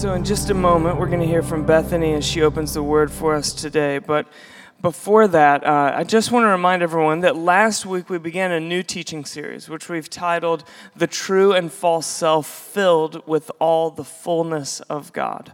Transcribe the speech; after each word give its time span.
So, 0.00 0.14
in 0.14 0.24
just 0.24 0.48
a 0.48 0.54
moment, 0.54 0.98
we're 0.98 1.08
going 1.08 1.20
to 1.20 1.26
hear 1.26 1.42
from 1.42 1.66
Bethany 1.66 2.14
as 2.14 2.24
she 2.24 2.40
opens 2.40 2.72
the 2.72 2.82
word 2.82 3.10
for 3.10 3.34
us 3.34 3.52
today. 3.52 3.98
But 3.98 4.26
before 4.80 5.28
that, 5.28 5.62
uh, 5.62 5.92
I 5.94 6.04
just 6.04 6.32
want 6.32 6.44
to 6.44 6.48
remind 6.48 6.82
everyone 6.82 7.20
that 7.20 7.36
last 7.36 7.84
week 7.84 8.08
we 8.08 8.16
began 8.16 8.50
a 8.50 8.60
new 8.60 8.82
teaching 8.82 9.26
series, 9.26 9.68
which 9.68 9.90
we've 9.90 10.08
titled 10.08 10.64
The 10.96 11.06
True 11.06 11.52
and 11.52 11.70
False 11.70 12.06
Self 12.06 12.46
Filled 12.46 13.28
with 13.28 13.50
All 13.58 13.90
the 13.90 14.02
Fullness 14.02 14.80
of 14.88 15.12
God. 15.12 15.52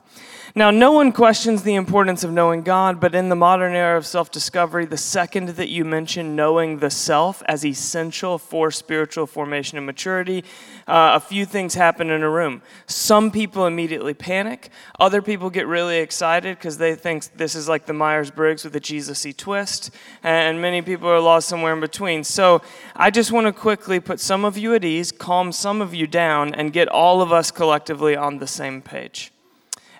Now, 0.58 0.70
no 0.70 0.90
one 0.90 1.12
questions 1.12 1.64
the 1.64 1.74
importance 1.74 2.24
of 2.24 2.32
knowing 2.32 2.62
God, 2.62 2.98
but 2.98 3.14
in 3.14 3.28
the 3.28 3.36
modern 3.36 3.74
era 3.74 3.98
of 3.98 4.06
self 4.06 4.30
discovery, 4.30 4.86
the 4.86 4.96
second 4.96 5.50
that 5.50 5.68
you 5.68 5.84
mention 5.84 6.34
knowing 6.34 6.78
the 6.78 6.88
self 6.88 7.42
as 7.44 7.62
essential 7.62 8.38
for 8.38 8.70
spiritual 8.70 9.26
formation 9.26 9.76
and 9.76 9.86
maturity, 9.86 10.44
uh, 10.88 11.12
a 11.12 11.20
few 11.20 11.44
things 11.44 11.74
happen 11.74 12.08
in 12.08 12.22
a 12.22 12.30
room. 12.30 12.62
Some 12.86 13.30
people 13.30 13.66
immediately 13.66 14.14
panic, 14.14 14.70
other 14.98 15.20
people 15.20 15.50
get 15.50 15.66
really 15.66 15.98
excited 15.98 16.56
because 16.56 16.78
they 16.78 16.94
think 16.94 17.36
this 17.36 17.54
is 17.54 17.68
like 17.68 17.84
the 17.84 17.92
Myers 17.92 18.30
Briggs 18.30 18.64
with 18.64 18.74
a 18.76 18.80
Jesus 18.80 19.26
y 19.26 19.34
twist, 19.36 19.90
and 20.22 20.62
many 20.62 20.80
people 20.80 21.10
are 21.10 21.20
lost 21.20 21.50
somewhere 21.50 21.74
in 21.74 21.80
between. 21.80 22.24
So, 22.24 22.62
I 22.94 23.10
just 23.10 23.30
want 23.30 23.46
to 23.46 23.52
quickly 23.52 24.00
put 24.00 24.20
some 24.20 24.46
of 24.46 24.56
you 24.56 24.74
at 24.74 24.86
ease, 24.86 25.12
calm 25.12 25.52
some 25.52 25.82
of 25.82 25.92
you 25.92 26.06
down, 26.06 26.54
and 26.54 26.72
get 26.72 26.88
all 26.88 27.20
of 27.20 27.30
us 27.30 27.50
collectively 27.50 28.16
on 28.16 28.38
the 28.38 28.46
same 28.46 28.80
page. 28.80 29.32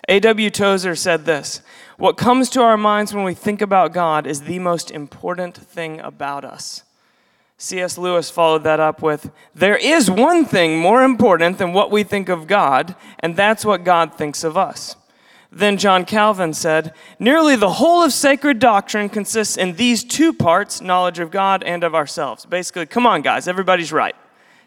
A.W. 0.07 0.49
Tozer 0.49 0.95
said 0.95 1.25
this 1.25 1.61
What 1.97 2.17
comes 2.17 2.49
to 2.51 2.61
our 2.61 2.77
minds 2.77 3.13
when 3.13 3.23
we 3.23 3.33
think 3.33 3.61
about 3.61 3.93
God 3.93 4.25
is 4.25 4.41
the 4.41 4.59
most 4.59 4.89
important 4.91 5.57
thing 5.57 5.99
about 5.99 6.45
us. 6.45 6.83
C.S. 7.59 7.97
Lewis 7.97 8.29
followed 8.29 8.63
that 8.63 8.79
up 8.79 9.01
with 9.01 9.31
There 9.55 9.77
is 9.77 10.09
one 10.09 10.45
thing 10.45 10.79
more 10.79 11.03
important 11.03 11.57
than 11.57 11.73
what 11.73 11.91
we 11.91 12.03
think 12.03 12.29
of 12.29 12.47
God, 12.47 12.95
and 13.19 13.35
that's 13.35 13.65
what 13.65 13.83
God 13.83 14.13
thinks 14.13 14.43
of 14.43 14.55
us. 14.55 14.95
Then 15.51 15.77
John 15.77 16.05
Calvin 16.05 16.53
said, 16.53 16.93
Nearly 17.19 17.55
the 17.55 17.73
whole 17.73 18.03
of 18.03 18.13
sacred 18.13 18.59
doctrine 18.59 19.09
consists 19.09 19.57
in 19.57 19.73
these 19.75 20.03
two 20.03 20.33
parts 20.33 20.81
knowledge 20.81 21.19
of 21.19 21.31
God 21.31 21.63
and 21.63 21.83
of 21.83 21.95
ourselves. 21.95 22.45
Basically, 22.45 22.85
come 22.85 23.07
on, 23.07 23.21
guys, 23.21 23.47
everybody's 23.47 23.91
right. 23.91 24.15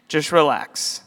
Just 0.07 0.31
relax. 0.31 1.01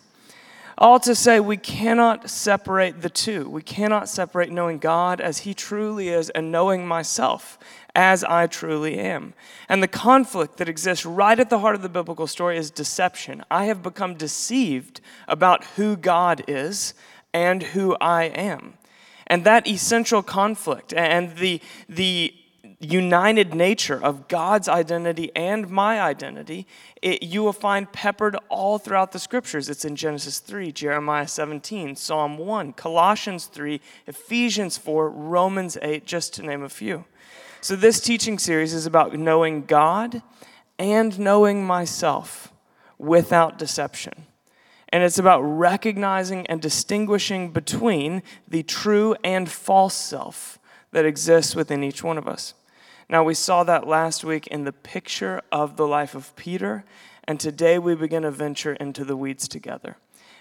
All 0.76 0.98
to 1.00 1.14
say, 1.14 1.38
we 1.38 1.56
cannot 1.56 2.28
separate 2.28 3.00
the 3.00 3.10
two. 3.10 3.48
We 3.48 3.62
cannot 3.62 4.08
separate 4.08 4.50
knowing 4.50 4.78
God 4.78 5.20
as 5.20 5.38
He 5.38 5.54
truly 5.54 6.08
is 6.08 6.30
and 6.30 6.50
knowing 6.50 6.86
myself 6.86 7.58
as 7.94 8.24
I 8.24 8.48
truly 8.48 8.98
am. 8.98 9.34
And 9.68 9.82
the 9.82 9.88
conflict 9.88 10.56
that 10.56 10.68
exists 10.68 11.06
right 11.06 11.38
at 11.38 11.48
the 11.48 11.60
heart 11.60 11.76
of 11.76 11.82
the 11.82 11.88
biblical 11.88 12.26
story 12.26 12.56
is 12.56 12.72
deception. 12.72 13.44
I 13.50 13.66
have 13.66 13.82
become 13.82 14.14
deceived 14.14 15.00
about 15.28 15.64
who 15.76 15.96
God 15.96 16.42
is 16.48 16.94
and 17.32 17.62
who 17.62 17.96
I 18.00 18.24
am. 18.24 18.74
And 19.28 19.44
that 19.44 19.68
essential 19.68 20.22
conflict 20.22 20.92
and 20.92 21.36
the, 21.36 21.60
the 21.88 22.34
united 22.80 23.54
nature 23.54 24.02
of 24.02 24.28
God's 24.28 24.68
identity 24.68 25.30
and 25.34 25.68
my 25.70 26.00
identity, 26.00 26.66
it, 27.00 27.22
you 27.22 27.42
will 27.42 27.52
find 27.52 27.90
peppered 27.92 28.36
all 28.48 28.78
throughout 28.78 29.12
the 29.12 29.18
scriptures. 29.18 29.68
It's 29.68 29.84
in 29.84 29.96
Genesis 29.96 30.38
3, 30.38 30.72
Jeremiah 30.72 31.28
17, 31.28 31.96
Psalm 31.96 32.38
1, 32.38 32.72
Colossians 32.74 33.46
3, 33.46 33.80
Ephesians 34.06 34.76
4, 34.78 35.10
Romans 35.10 35.78
8, 35.80 36.06
just 36.06 36.34
to 36.34 36.42
name 36.42 36.62
a 36.62 36.68
few. 36.68 37.04
So, 37.60 37.76
this 37.76 38.00
teaching 38.00 38.38
series 38.38 38.74
is 38.74 38.84
about 38.84 39.14
knowing 39.14 39.64
God 39.64 40.22
and 40.78 41.18
knowing 41.18 41.64
myself 41.64 42.52
without 42.98 43.58
deception. 43.58 44.26
And 44.90 45.02
it's 45.02 45.18
about 45.18 45.40
recognizing 45.40 46.46
and 46.46 46.60
distinguishing 46.60 47.50
between 47.50 48.22
the 48.46 48.62
true 48.62 49.16
and 49.24 49.50
false 49.50 49.94
self 49.94 50.58
that 50.92 51.04
exists 51.04 51.56
within 51.56 51.82
each 51.82 52.04
one 52.04 52.18
of 52.18 52.28
us. 52.28 52.54
Now, 53.08 53.22
we 53.22 53.34
saw 53.34 53.64
that 53.64 53.86
last 53.86 54.24
week 54.24 54.46
in 54.46 54.64
the 54.64 54.72
picture 54.72 55.42
of 55.52 55.76
the 55.76 55.86
life 55.86 56.14
of 56.14 56.34
Peter, 56.36 56.84
and 57.24 57.38
today 57.38 57.78
we 57.78 57.94
begin 57.94 58.22
to 58.22 58.30
venture 58.30 58.74
into 58.74 59.04
the 59.04 59.16
weeds 59.16 59.46
together. 59.46 59.96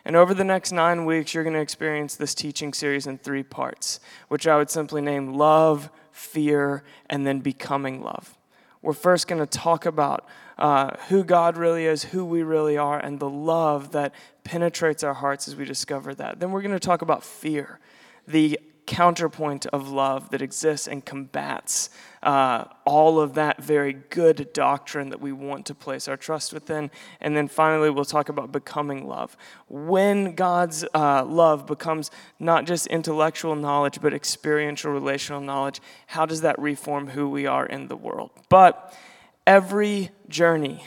And 0.05 0.15
over 0.15 0.33
the 0.33 0.43
next 0.43 0.71
nine 0.71 1.05
weeks, 1.05 1.33
you're 1.33 1.43
going 1.43 1.55
to 1.55 1.61
experience 1.61 2.15
this 2.15 2.33
teaching 2.33 2.73
series 2.73 3.07
in 3.07 3.17
three 3.17 3.43
parts, 3.43 3.99
which 4.27 4.47
I 4.47 4.57
would 4.57 4.69
simply 4.69 5.01
name 5.01 5.33
love, 5.33 5.89
fear, 6.11 6.83
and 7.09 7.25
then 7.25 7.39
becoming 7.39 8.01
love. 8.01 8.37
We're 8.81 8.93
first 8.93 9.27
going 9.27 9.39
to 9.39 9.45
talk 9.45 9.85
about 9.85 10.27
uh, 10.57 10.97
who 11.07 11.23
God 11.23 11.57
really 11.57 11.85
is, 11.85 12.03
who 12.03 12.25
we 12.25 12.43
really 12.43 12.77
are, 12.77 12.99
and 12.99 13.19
the 13.19 13.29
love 13.29 13.91
that 13.91 14.13
penetrates 14.43 15.03
our 15.03 15.13
hearts 15.13 15.47
as 15.47 15.55
we 15.55 15.63
discover 15.63 16.13
that. 16.15 16.39
Then 16.39 16.51
we're 16.51 16.61
going 16.61 16.73
to 16.73 16.79
talk 16.79 17.01
about 17.01 17.23
fear, 17.23 17.79
the 18.27 18.59
counterpoint 18.85 19.65
of 19.67 19.89
love 19.89 20.29
that 20.31 20.41
exists 20.41 20.87
and 20.87 21.05
combats 21.05 21.89
uh, 22.23 22.63
all 22.85 23.19
of 23.19 23.33
that 23.33 23.61
very 23.61 23.93
good 23.93 24.51
doctrine 24.53 25.09
that 25.09 25.19
we 25.19 25.31
want 25.31 25.65
to 25.65 25.75
place 25.75 26.07
our 26.07 26.15
trust 26.15 26.53
within. 26.53 26.89
And 27.19 27.35
then 27.35 27.47
finally, 27.47 27.89
we'll 27.89 28.05
talk 28.05 28.29
about 28.29 28.51
becoming 28.51 29.07
love. 29.07 29.35
When 29.67 30.33
God's 30.33 30.85
uh, 30.93 31.25
love 31.25 31.67
becomes 31.67 32.11
not 32.39 32.65
just 32.65 32.87
intellectual 32.87 33.55
knowledge, 33.55 33.99
but 34.01 34.13
experiential 34.13 34.91
relational 34.91 35.41
knowledge, 35.41 35.81
how 36.07 36.25
does 36.25 36.41
that 36.41 36.57
reform 36.57 37.09
who 37.09 37.29
we 37.29 37.45
are 37.45 37.65
in 37.65 37.89
the 37.89 37.97
world? 37.97 38.31
But 38.49 38.97
every 39.45 40.11
journey 40.29 40.83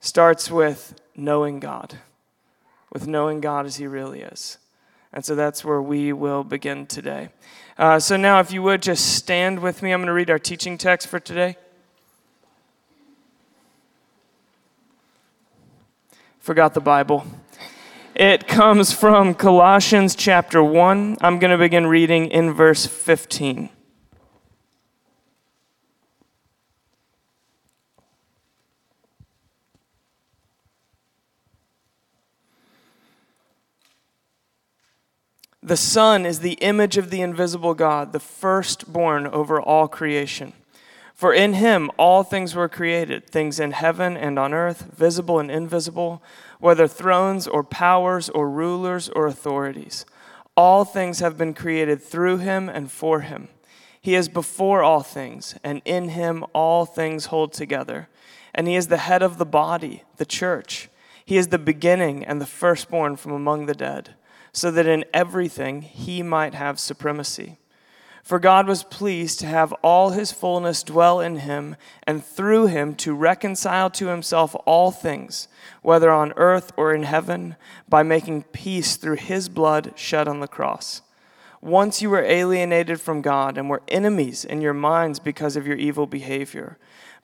starts 0.00 0.50
with 0.50 1.00
knowing 1.16 1.60
God, 1.60 1.98
with 2.92 3.06
knowing 3.06 3.40
God 3.40 3.64
as 3.64 3.76
He 3.76 3.86
really 3.86 4.20
is. 4.20 4.58
And 5.12 5.24
so 5.24 5.34
that's 5.34 5.64
where 5.64 5.80
we 5.80 6.12
will 6.12 6.44
begin 6.44 6.86
today. 6.86 7.30
Uh, 7.78 7.98
so 7.98 8.16
now, 8.16 8.40
if 8.40 8.52
you 8.52 8.62
would 8.62 8.82
just 8.82 9.14
stand 9.14 9.60
with 9.60 9.82
me, 9.82 9.92
I'm 9.92 10.00
going 10.00 10.08
to 10.08 10.12
read 10.12 10.30
our 10.30 10.38
teaching 10.38 10.76
text 10.76 11.08
for 11.08 11.20
today. 11.20 11.56
Forgot 16.40 16.74
the 16.74 16.80
Bible. 16.80 17.26
It 18.14 18.48
comes 18.48 18.92
from 18.92 19.34
Colossians 19.34 20.16
chapter 20.16 20.62
1. 20.62 21.18
I'm 21.20 21.38
going 21.38 21.52
to 21.52 21.58
begin 21.58 21.86
reading 21.86 22.26
in 22.26 22.52
verse 22.52 22.84
15. 22.84 23.70
The 35.68 35.76
Son 35.76 36.24
is 36.24 36.40
the 36.40 36.54
image 36.62 36.96
of 36.96 37.10
the 37.10 37.20
invisible 37.20 37.74
God, 37.74 38.14
the 38.14 38.20
firstborn 38.20 39.26
over 39.26 39.60
all 39.60 39.86
creation. 39.86 40.54
For 41.12 41.34
in 41.34 41.52
him 41.52 41.90
all 41.98 42.22
things 42.22 42.54
were 42.54 42.70
created, 42.70 43.28
things 43.28 43.60
in 43.60 43.72
heaven 43.72 44.16
and 44.16 44.38
on 44.38 44.54
earth, 44.54 44.86
visible 44.96 45.38
and 45.38 45.50
invisible, 45.50 46.22
whether 46.58 46.88
thrones 46.88 47.46
or 47.46 47.62
powers 47.62 48.30
or 48.30 48.48
rulers 48.48 49.10
or 49.10 49.26
authorities. 49.26 50.06
All 50.56 50.86
things 50.86 51.18
have 51.18 51.36
been 51.36 51.52
created 51.52 52.02
through 52.02 52.38
him 52.38 52.70
and 52.70 52.90
for 52.90 53.20
him. 53.20 53.48
He 54.00 54.14
is 54.14 54.30
before 54.30 54.82
all 54.82 55.02
things, 55.02 55.54
and 55.62 55.82
in 55.84 56.08
him 56.08 56.46
all 56.54 56.86
things 56.86 57.26
hold 57.26 57.52
together. 57.52 58.08
And 58.54 58.66
he 58.68 58.74
is 58.74 58.88
the 58.88 58.96
head 58.96 59.22
of 59.22 59.36
the 59.36 59.44
body, 59.44 60.04
the 60.16 60.24
church. 60.24 60.88
He 61.26 61.36
is 61.36 61.48
the 61.48 61.58
beginning 61.58 62.24
and 62.24 62.40
the 62.40 62.46
firstborn 62.46 63.16
from 63.16 63.32
among 63.32 63.66
the 63.66 63.74
dead 63.74 64.14
so 64.58 64.72
that 64.72 64.86
in 64.86 65.04
everything 65.14 65.82
he 65.82 66.22
might 66.22 66.54
have 66.54 66.80
supremacy. 66.80 67.58
For 68.24 68.38
God 68.38 68.66
was 68.66 68.82
pleased 68.82 69.38
to 69.40 69.46
have 69.46 69.72
all 69.82 70.10
his 70.10 70.32
fullness 70.32 70.82
dwell 70.82 71.20
in 71.20 71.36
him, 71.36 71.76
and 72.06 72.22
through 72.22 72.66
him 72.66 72.94
to 72.96 73.14
reconcile 73.14 73.88
to 73.90 74.08
himself 74.08 74.54
all 74.66 74.90
things, 74.90 75.48
whether 75.80 76.10
on 76.10 76.34
earth 76.36 76.72
or 76.76 76.92
in 76.92 77.04
heaven, 77.04 77.56
by 77.88 78.02
making 78.02 78.42
peace 78.52 78.96
through 78.96 79.16
his 79.16 79.48
blood 79.48 79.92
shed 79.94 80.28
on 80.28 80.40
the 80.40 80.48
cross. 80.48 81.02
Once 81.60 82.02
you 82.02 82.10
were 82.10 82.22
alienated 82.22 83.00
from 83.00 83.22
God 83.22 83.56
and 83.56 83.70
were 83.70 83.82
enemies 83.88 84.44
in 84.44 84.60
your 84.60 84.74
minds 84.74 85.18
because 85.18 85.56
of 85.56 85.66
your 85.66 85.76
evil 85.76 86.06
behavior. 86.06 86.78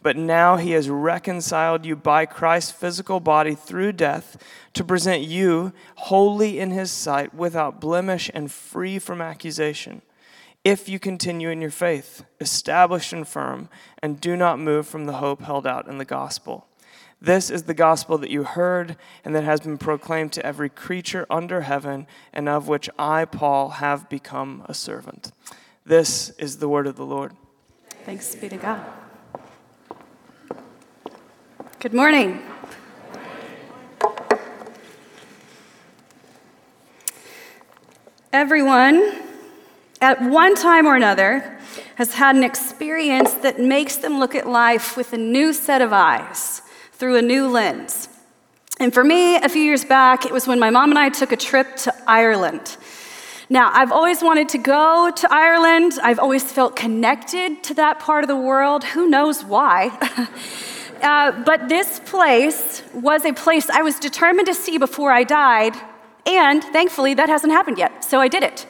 But 0.04 0.18
now 0.18 0.58
he 0.58 0.72
has 0.72 0.90
reconciled 0.90 1.86
you 1.86 1.96
by 1.96 2.26
Christ's 2.26 2.72
physical 2.72 3.20
body 3.20 3.54
through 3.54 3.92
death 3.92 4.36
to 4.74 4.84
present 4.84 5.22
you 5.22 5.72
holy 5.94 6.58
in 6.60 6.72
his 6.72 6.90
sight, 6.90 7.32
without 7.32 7.80
blemish 7.80 8.30
and 8.34 8.52
free 8.52 8.98
from 8.98 9.22
accusation. 9.22 10.02
If 10.62 10.90
you 10.90 10.98
continue 10.98 11.48
in 11.48 11.62
your 11.62 11.70
faith, 11.70 12.22
established 12.38 13.14
and 13.14 13.26
firm, 13.26 13.70
and 14.02 14.20
do 14.20 14.36
not 14.36 14.58
move 14.58 14.86
from 14.86 15.06
the 15.06 15.14
hope 15.14 15.40
held 15.40 15.66
out 15.66 15.88
in 15.88 15.96
the 15.96 16.04
gospel. 16.04 16.66
This 17.18 17.48
is 17.48 17.62
the 17.62 17.72
gospel 17.72 18.18
that 18.18 18.30
you 18.30 18.44
heard 18.44 18.98
and 19.24 19.34
that 19.34 19.44
has 19.44 19.60
been 19.60 19.78
proclaimed 19.78 20.34
to 20.34 20.44
every 20.44 20.68
creature 20.68 21.26
under 21.30 21.62
heaven, 21.62 22.06
and 22.30 22.46
of 22.46 22.68
which 22.68 22.90
I, 22.98 23.24
Paul, 23.24 23.70
have 23.70 24.10
become 24.10 24.66
a 24.66 24.74
servant. 24.74 25.32
This 25.86 26.28
is 26.38 26.58
the 26.58 26.68
word 26.68 26.86
of 26.86 26.96
the 26.96 27.06
Lord. 27.06 27.32
Thanks 28.04 28.34
be 28.34 28.50
to 28.50 28.58
God. 28.58 28.84
Good 31.84 31.92
morning. 31.92 32.40
Everyone 38.32 39.20
at 40.00 40.22
one 40.22 40.54
time 40.54 40.86
or 40.86 40.96
another, 40.96 41.58
has 41.96 42.14
had 42.14 42.36
an 42.36 42.42
experience 42.42 43.34
that 43.34 43.60
makes 43.60 43.96
them 43.96 44.19
look 44.19 44.34
at 44.34 44.48
life 44.48 44.96
with 44.96 45.12
a 45.12 45.19
new 45.19 45.52
set 45.52 45.82
of 45.82 45.92
eyes, 45.92 46.62
through 46.92 47.16
a 47.16 47.22
new 47.22 47.48
lens. 47.48 48.08
And 48.80 48.94
for 48.94 49.04
me, 49.04 49.37
a 49.37 49.50
few 49.50 49.60
years 49.60 49.84
back, 49.84 50.25
it 50.25 50.32
was 50.32 50.46
when 50.46 50.58
my 50.58 50.70
mom 50.70 50.88
and 50.88 50.98
I 50.98 51.10
took 51.10 51.32
a 51.32 51.37
trip 51.37 51.76
to 51.84 51.94
Ireland. 52.06 52.78
Now, 53.50 53.70
I've 53.75 53.92
always 53.92 54.22
wanted 54.22 54.48
to 54.48 54.58
go 54.58 55.12
to 55.14 55.28
Ireland. 55.30 55.98
I've 56.02 56.19
always 56.19 56.50
felt 56.50 56.76
connected 56.76 57.62
to 57.64 57.75
that 57.75 58.00
part 58.00 58.25
of 58.25 58.28
the 58.28 58.37
world. 58.37 58.84
Who 58.84 59.06
knows 59.06 59.44
why? 59.44 59.90
uh, 61.04 61.30
but 61.44 61.68
this 61.68 62.00
place 62.00 62.82
was 62.92 63.24
a 63.24 63.32
place 63.32 63.68
I 63.70 63.82
was 63.82 64.00
determined 64.00 64.46
to 64.46 64.54
see 64.54 64.78
before 64.78 65.12
I 65.12 65.22
died, 65.22 65.74
and 66.26 66.64
thankfully, 66.64 67.14
that 67.14 67.28
hasn't 67.28 67.52
happened 67.52 67.78
yet, 67.78 68.02
so 68.02 68.20
I 68.20 68.28
did 68.28 68.42
it. 68.42 68.66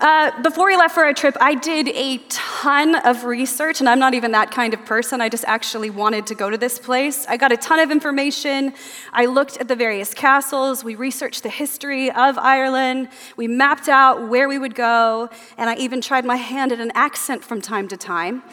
Uh, 0.00 0.30
before 0.42 0.66
we 0.66 0.76
left 0.76 0.94
for 0.94 1.02
our 1.02 1.12
trip, 1.12 1.36
I 1.40 1.56
did 1.56 1.88
a 1.88 2.18
ton 2.28 2.94
of 2.94 3.24
research, 3.24 3.80
and 3.80 3.88
I'm 3.88 3.98
not 3.98 4.14
even 4.14 4.30
that 4.30 4.52
kind 4.52 4.72
of 4.72 4.84
person. 4.84 5.20
I 5.20 5.28
just 5.28 5.44
actually 5.46 5.90
wanted 5.90 6.24
to 6.28 6.36
go 6.36 6.48
to 6.48 6.56
this 6.56 6.78
place. 6.78 7.26
I 7.28 7.36
got 7.36 7.50
a 7.50 7.56
ton 7.56 7.80
of 7.80 7.90
information. 7.90 8.72
I 9.12 9.26
looked 9.26 9.56
at 9.56 9.66
the 9.66 9.74
various 9.74 10.14
castles. 10.14 10.84
We 10.84 10.94
researched 10.94 11.42
the 11.42 11.48
history 11.48 12.12
of 12.12 12.38
Ireland. 12.38 13.08
We 13.36 13.48
mapped 13.48 13.88
out 13.88 14.28
where 14.28 14.48
we 14.48 14.56
would 14.56 14.76
go, 14.76 15.28
and 15.56 15.68
I 15.68 15.74
even 15.74 16.00
tried 16.00 16.24
my 16.24 16.36
hand 16.36 16.70
at 16.70 16.78
an 16.78 16.92
accent 16.94 17.42
from 17.42 17.60
time 17.60 17.88
to 17.88 17.96
time. 17.96 18.44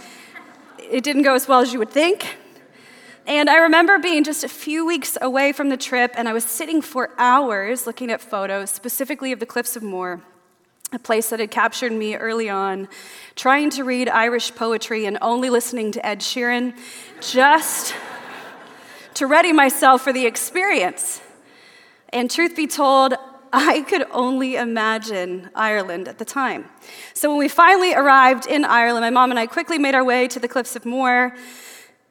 It 0.79 1.03
didn't 1.03 1.21
go 1.21 1.35
as 1.35 1.47
well 1.47 1.59
as 1.59 1.71
you 1.71 1.77
would 1.77 1.91
think. 1.91 2.37
And 3.27 3.49
I 3.49 3.57
remember 3.57 3.97
being 3.97 4.23
just 4.23 4.43
a 4.43 4.47
few 4.47 4.85
weeks 4.85 5.17
away 5.19 5.51
from 5.51 5.69
the 5.69 5.77
trip, 5.77 6.13
and 6.15 6.29
I 6.29 6.33
was 6.33 6.45
sitting 6.45 6.81
for 6.81 7.09
hours 7.17 7.87
looking 7.87 8.11
at 8.11 8.21
photos, 8.21 8.69
specifically 8.69 9.31
of 9.31 9.39
the 9.39 9.45
Cliffs 9.45 9.75
of 9.75 9.83
Moher 9.83 10.21
a 10.91 10.99
place 10.99 11.29
that 11.29 11.39
had 11.39 11.51
captured 11.51 11.91
me 11.91 12.15
early 12.15 12.47
on, 12.47 12.87
trying 13.35 13.69
to 13.71 13.83
read 13.83 14.07
Irish 14.07 14.53
poetry 14.53 15.05
and 15.05 15.17
only 15.21 15.49
listening 15.49 15.91
to 15.91 16.05
Ed 16.05 16.19
Sheeran, 16.19 16.77
just 17.19 17.95
to 19.15 19.27
ready 19.27 19.51
myself 19.51 20.03
for 20.03 20.13
the 20.13 20.25
experience. 20.25 21.21
And 22.09 22.29
truth 22.29 22.55
be 22.55 22.67
told, 22.67 23.15
I 23.51 23.81
could 23.81 24.05
only 24.11 24.55
imagine 24.55 25.49
Ireland 25.55 26.07
at 26.07 26.17
the 26.17 26.25
time. 26.25 26.65
So 27.13 27.29
when 27.29 27.39
we 27.39 27.47
finally 27.47 27.93
arrived 27.93 28.45
in 28.45 28.63
Ireland, 28.63 29.03
my 29.03 29.09
mom 29.09 29.31
and 29.31 29.39
I 29.39 29.47
quickly 29.47 29.77
made 29.77 29.95
our 29.95 30.03
way 30.03 30.27
to 30.27 30.39
the 30.39 30.47
Cliffs 30.47 30.75
of 30.75 30.85
Moher, 30.85 31.35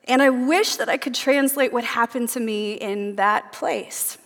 and 0.06 0.23
I 0.23 0.31
wish 0.31 0.77
that 0.77 0.89
I 0.89 0.97
could 0.97 1.15
translate 1.15 1.73
what 1.73 1.85
happened 1.85 2.29
to 2.31 2.41
me 2.41 2.75
in 2.75 3.17
that 3.17 3.53
place. 3.53 4.19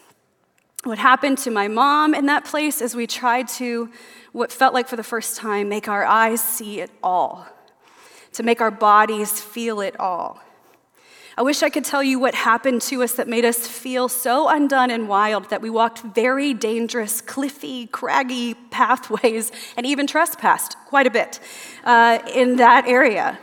What 0.85 0.99
happened 0.99 1.39
to 1.39 1.51
my 1.51 1.69
mom 1.69 2.15
in 2.15 2.27
that 2.27 2.45
place 2.45 2.81
as 2.83 2.95
we 2.95 3.07
tried 3.07 3.49
to 3.49 3.91
what 4.33 4.53
felt 4.53 4.75
like 4.75 4.89
for 4.89 4.97
the 4.97 5.03
first 5.03 5.37
time 5.37 5.69
make 5.69 5.89
our 5.89 6.05
eyes 6.05 6.43
see 6.43 6.81
it 6.81 6.91
all, 7.03 7.47
to 8.33 8.43
make 8.43 8.61
our 8.61 8.71
bodies 8.71 9.41
feel 9.41 9.81
it 9.81 9.99
all. 9.99 10.41
I 11.37 11.43
wish 11.43 11.63
I 11.63 11.71
could 11.71 11.85
tell 11.85 12.03
you 12.03 12.19
what 12.19 12.35
happened 12.35 12.83
to 12.83 13.01
us 13.05 13.13
that 13.13 13.29
made 13.29 13.45
us 13.45 13.65
feel 13.65 14.09
so 14.09 14.49
undone 14.49 14.91
and 14.91 15.09
wild 15.09 15.51
that 15.51 15.63
we 15.63 15.71
walked 15.71 16.01
very 16.01 16.53
dangerous, 16.53 17.21
cliffy, 17.21 17.87
craggy 17.87 18.55
pathways 18.55 19.53
and 19.77 19.87
even 19.87 20.09
trespassed 20.09 20.77
quite 20.87 21.07
a 21.07 21.11
bit 21.11 21.39
uh, 21.85 22.19
in 22.35 22.57
that 22.57 22.89
area. 22.89 23.39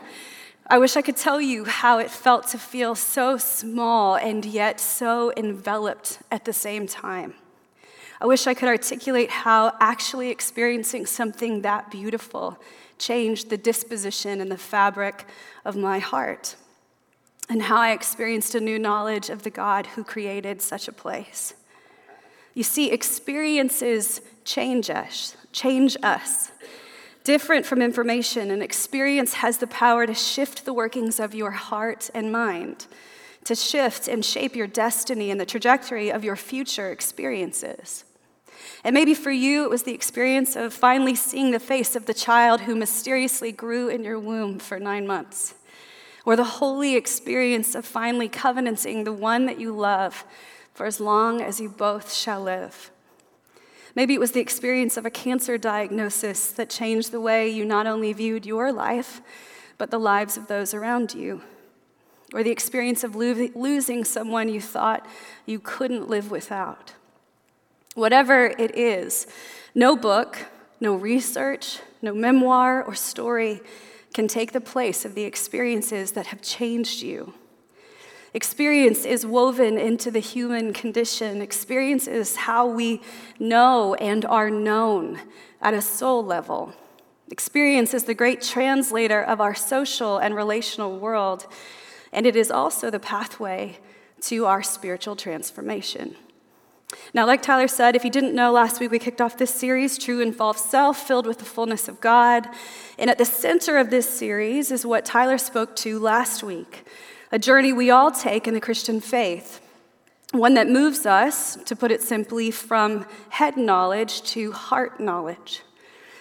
I 0.67 0.79
wish 0.79 0.97
I 0.97 1.03
could 1.03 1.15
tell 1.15 1.39
you 1.39 1.65
how 1.65 1.99
it 1.99 2.09
felt 2.09 2.47
to 2.47 2.57
feel 2.57 2.95
so 2.95 3.37
small 3.37 4.15
and 4.15 4.43
yet 4.43 4.79
so 4.79 5.31
enveloped 5.37 6.19
at 6.31 6.45
the 6.45 6.53
same 6.53 6.87
time. 6.87 7.35
I 8.19 8.25
wish 8.25 8.47
I 8.47 8.55
could 8.55 8.69
articulate 8.69 9.29
how 9.29 9.73
actually 9.79 10.31
experiencing 10.31 11.05
something 11.05 11.61
that 11.61 11.91
beautiful 11.91 12.57
changed 12.97 13.49
the 13.49 13.57
disposition 13.57 14.41
and 14.41 14.51
the 14.51 14.57
fabric 14.57 15.27
of 15.65 15.75
my 15.75 15.99
heart, 15.99 16.55
and 17.47 17.61
how 17.61 17.77
I 17.77 17.91
experienced 17.91 18.55
a 18.55 18.59
new 18.59 18.79
knowledge 18.79 19.29
of 19.29 19.43
the 19.43 19.51
God 19.51 19.85
who 19.85 20.03
created 20.03 20.63
such 20.63 20.87
a 20.87 20.93
place. 20.93 21.53
You 22.55 22.63
see, 22.63 22.89
experiences 22.89 24.21
change 24.45 24.89
us, 24.89 25.35
change 25.51 25.95
us. 26.01 26.51
Different 27.25 27.65
from 27.65 27.81
information, 27.81 28.51
an 28.51 28.61
experience 28.61 29.33
has 29.33 29.57
the 29.57 29.65
power 29.65 30.05
to 30.05 30.13
shift 30.13 30.63
the 30.63 30.73
workings 30.73 31.19
of 31.19 31.33
your 31.33 31.49
heart 31.49 32.11
and 32.13 32.31
mind, 32.31 32.85
to 33.45 33.55
shift 33.55 34.07
and 34.07 34.23
shape 34.23 34.55
your 34.55 34.67
destiny 34.67 35.31
and 35.31 35.41
the 35.41 35.45
trajectory 35.45 36.11
of 36.11 36.23
your 36.23 36.35
future 36.35 36.91
experiences. 36.91 38.03
And 38.83 38.93
maybe 38.93 39.15
for 39.15 39.31
you, 39.31 39.63
it 39.63 39.71
was 39.71 39.81
the 39.81 39.93
experience 39.95 40.55
of 40.55 40.71
finally 40.71 41.15
seeing 41.15 41.49
the 41.49 41.59
face 41.59 41.95
of 41.95 42.05
the 42.05 42.13
child 42.13 42.61
who 42.61 42.75
mysteriously 42.75 43.51
grew 43.51 43.89
in 43.89 44.03
your 44.03 44.19
womb 44.19 44.59
for 44.59 44.79
nine 44.79 45.07
months, 45.07 45.55
or 46.25 46.35
the 46.35 46.43
holy 46.43 46.95
experience 46.95 47.73
of 47.73 47.87
finally 47.87 48.29
covenanting 48.29 49.03
the 49.03 49.11
one 49.11 49.47
that 49.47 49.59
you 49.59 49.75
love 49.75 50.25
for 50.75 50.85
as 50.85 50.99
long 50.99 51.41
as 51.41 51.59
you 51.59 51.69
both 51.69 52.13
shall 52.13 52.43
live. 52.43 52.91
Maybe 53.95 54.13
it 54.13 54.19
was 54.19 54.31
the 54.31 54.41
experience 54.41 54.97
of 54.97 55.05
a 55.05 55.09
cancer 55.09 55.57
diagnosis 55.57 56.51
that 56.51 56.69
changed 56.69 57.11
the 57.11 57.21
way 57.21 57.49
you 57.49 57.63
not 57.63 57.87
only 57.87 58.11
viewed 58.11 58.45
your 58.45 58.71
life, 58.73 59.21
but 59.77 59.89
the 59.89 59.99
lives 59.99 60.35
of 60.35 60.47
those 60.47 60.73
around 60.73 61.13
you. 61.13 61.41
Or 62.33 62.43
the 62.43 62.51
experience 62.51 63.03
of 63.03 63.15
lo- 63.15 63.49
losing 63.55 64.03
someone 64.03 64.49
you 64.49 64.59
thought 64.59 65.07
you 65.45 65.59
couldn't 65.59 66.09
live 66.09 66.29
without. 66.29 66.93
Whatever 67.93 68.47
it 68.59 68.77
is, 68.77 69.27
no 69.73 69.95
book, 69.95 70.45
no 70.81 70.95
research, 70.95 71.79
no 72.01 72.13
memoir 72.13 72.83
or 72.83 72.93
story 72.93 73.61
can 74.13 74.27
take 74.27 74.51
the 74.51 74.61
place 74.61 75.05
of 75.05 75.15
the 75.15 75.23
experiences 75.23 76.11
that 76.11 76.27
have 76.27 76.41
changed 76.41 77.01
you. 77.01 77.33
Experience 78.35 79.05
is 79.05 79.25
woven 79.25 79.77
into 79.77 80.11
the 80.11 80.19
human 80.19 80.73
condition. 80.73 81.41
Experience 81.41 82.05
is 82.05 82.35
how 82.35 82.67
we 82.67 82.99
know 83.39 83.95
and 83.95 84.25
are 84.25 84.49
known 84.49 85.21
at 85.61 85.73
a 85.73 85.81
soul 85.81 86.21
level. 86.21 86.73
Experience 87.31 87.93
is 87.93 88.03
the 88.03 88.13
great 88.13 88.41
translator 88.41 89.23
of 89.23 89.39
our 89.39 89.55
social 89.55 90.17
and 90.17 90.35
relational 90.35 90.99
world, 90.99 91.47
and 92.11 92.25
it 92.25 92.35
is 92.35 92.51
also 92.51 92.91
the 92.91 92.99
pathway 92.99 93.79
to 94.19 94.45
our 94.45 94.61
spiritual 94.61 95.15
transformation. 95.15 96.17
Now, 97.13 97.25
like 97.25 97.41
Tyler 97.41 97.69
said, 97.69 97.95
if 97.95 98.03
you 98.03 98.11
didn't 98.11 98.35
know, 98.35 98.51
last 98.51 98.81
week 98.81 98.91
we 98.91 98.99
kicked 98.99 99.21
off 99.21 99.37
this 99.37 99.55
series, 99.55 99.97
True 99.97 100.21
and 100.21 100.35
False 100.35 100.63
Self, 100.69 101.07
filled 101.07 101.25
with 101.25 101.37
the 101.37 101.45
fullness 101.45 101.87
of 101.87 102.01
God. 102.01 102.49
And 102.99 103.09
at 103.09 103.17
the 103.17 103.23
center 103.23 103.77
of 103.77 103.91
this 103.91 104.09
series 104.09 104.71
is 104.71 104.85
what 104.85 105.05
Tyler 105.05 105.37
spoke 105.37 105.73
to 105.77 105.99
last 105.99 106.43
week 106.43 106.85
a 107.31 107.39
journey 107.39 107.73
we 107.73 107.89
all 107.89 108.11
take 108.11 108.47
in 108.47 108.53
the 108.53 108.61
Christian 108.61 109.01
faith, 109.01 109.61
one 110.31 110.53
that 110.55 110.67
moves 110.67 111.05
us, 111.05 111.55
to 111.65 111.75
put 111.75 111.91
it 111.91 112.01
simply, 112.01 112.51
from 112.51 113.05
head 113.29 113.57
knowledge 113.57 114.21
to 114.23 114.51
heart 114.51 114.99
knowledge, 114.99 115.61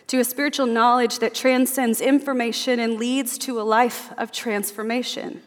to 0.07 0.19
a 0.19 0.25
spiritual 0.25 0.67
knowledge 0.67 1.19
that 1.19 1.35
transcends 1.35 2.01
information 2.01 2.79
and 2.79 2.99
leads 2.99 3.39
to 3.39 3.61
a 3.61 3.63
life 3.63 4.13
of 4.19 4.31
transformation. 4.31 5.43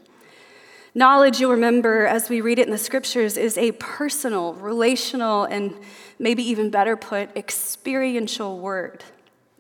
Knowledge, 0.95 1.39
you'll 1.39 1.51
remember 1.51 2.07
as 2.07 2.27
we 2.27 2.41
read 2.41 2.57
it 2.57 2.65
in 2.65 2.71
the 2.71 2.77
scriptures, 2.77 3.37
is 3.37 3.57
a 3.57 3.71
personal, 3.73 4.53
relational, 4.55 5.43
and 5.43 5.75
maybe 6.17 6.41
even 6.41 6.71
better 6.71 6.97
put, 6.97 7.35
experiential 7.37 8.57
word. 8.57 9.03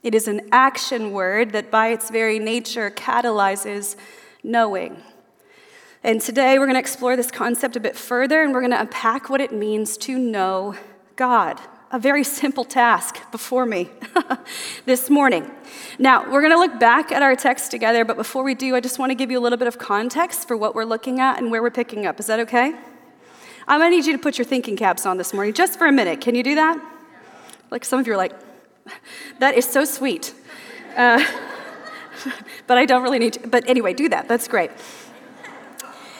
It 0.01 0.15
is 0.15 0.27
an 0.27 0.49
action 0.51 1.11
word 1.11 1.51
that, 1.51 1.69
by 1.69 1.89
its 1.89 2.09
very 2.09 2.39
nature, 2.39 2.89
catalyzes 2.89 3.95
knowing. 4.43 4.97
And 6.07 6.21
today 6.21 6.57
we're 6.57 6.67
going 6.67 6.75
to 6.75 6.79
explore 6.79 7.17
this 7.17 7.29
concept 7.31 7.75
a 7.75 7.81
bit 7.81 7.93
further 7.93 8.41
and 8.41 8.53
we're 8.53 8.61
going 8.61 8.71
to 8.71 8.79
unpack 8.79 9.29
what 9.29 9.41
it 9.41 9.51
means 9.51 9.97
to 9.97 10.17
know 10.17 10.73
God 11.17 11.59
a 11.91 11.99
very 11.99 12.23
simple 12.23 12.63
task 12.63 13.29
before 13.29 13.65
me 13.65 13.89
this 14.85 15.09
morning. 15.09 15.51
Now, 15.99 16.23
we're 16.31 16.39
going 16.39 16.53
to 16.53 16.57
look 16.57 16.79
back 16.79 17.11
at 17.11 17.21
our 17.21 17.35
text 17.35 17.71
together, 17.71 18.05
but 18.05 18.15
before 18.15 18.43
we 18.43 18.55
do, 18.55 18.73
I 18.73 18.79
just 18.79 18.99
want 18.99 19.09
to 19.09 19.15
give 19.15 19.29
you 19.29 19.37
a 19.37 19.41
little 19.41 19.57
bit 19.57 19.67
of 19.67 19.79
context 19.79 20.47
for 20.47 20.55
what 20.55 20.75
we're 20.75 20.85
looking 20.85 21.19
at 21.19 21.39
and 21.39 21.51
where 21.51 21.61
we're 21.61 21.71
picking 21.71 22.05
up. 22.05 22.21
Is 22.21 22.27
that 22.27 22.39
okay? 22.39 22.73
I'm 23.67 23.81
going 23.81 23.91
to 23.91 23.97
need 23.97 24.05
you 24.05 24.13
to 24.13 24.19
put 24.19 24.37
your 24.37 24.45
thinking 24.45 24.77
caps 24.77 25.05
on 25.05 25.17
this 25.17 25.33
morning 25.33 25.53
just 25.53 25.77
for 25.77 25.87
a 25.87 25.91
minute. 25.91 26.21
Can 26.21 26.35
you 26.35 26.43
do 26.43 26.55
that? 26.55 26.79
Like 27.69 27.83
some 27.83 27.99
of 27.99 28.07
you 28.07 28.13
are 28.13 28.17
like, 28.17 28.33
that 29.39 29.55
is 29.55 29.65
so 29.65 29.83
sweet. 29.83 30.33
Uh, 30.95 31.21
but 32.67 32.77
I 32.77 32.85
don't 32.85 33.03
really 33.03 33.19
need 33.19 33.33
to. 33.33 33.47
But 33.47 33.67
anyway, 33.67 33.93
do 33.93 34.07
that. 34.07 34.29
That's 34.29 34.47
great. 34.47 34.71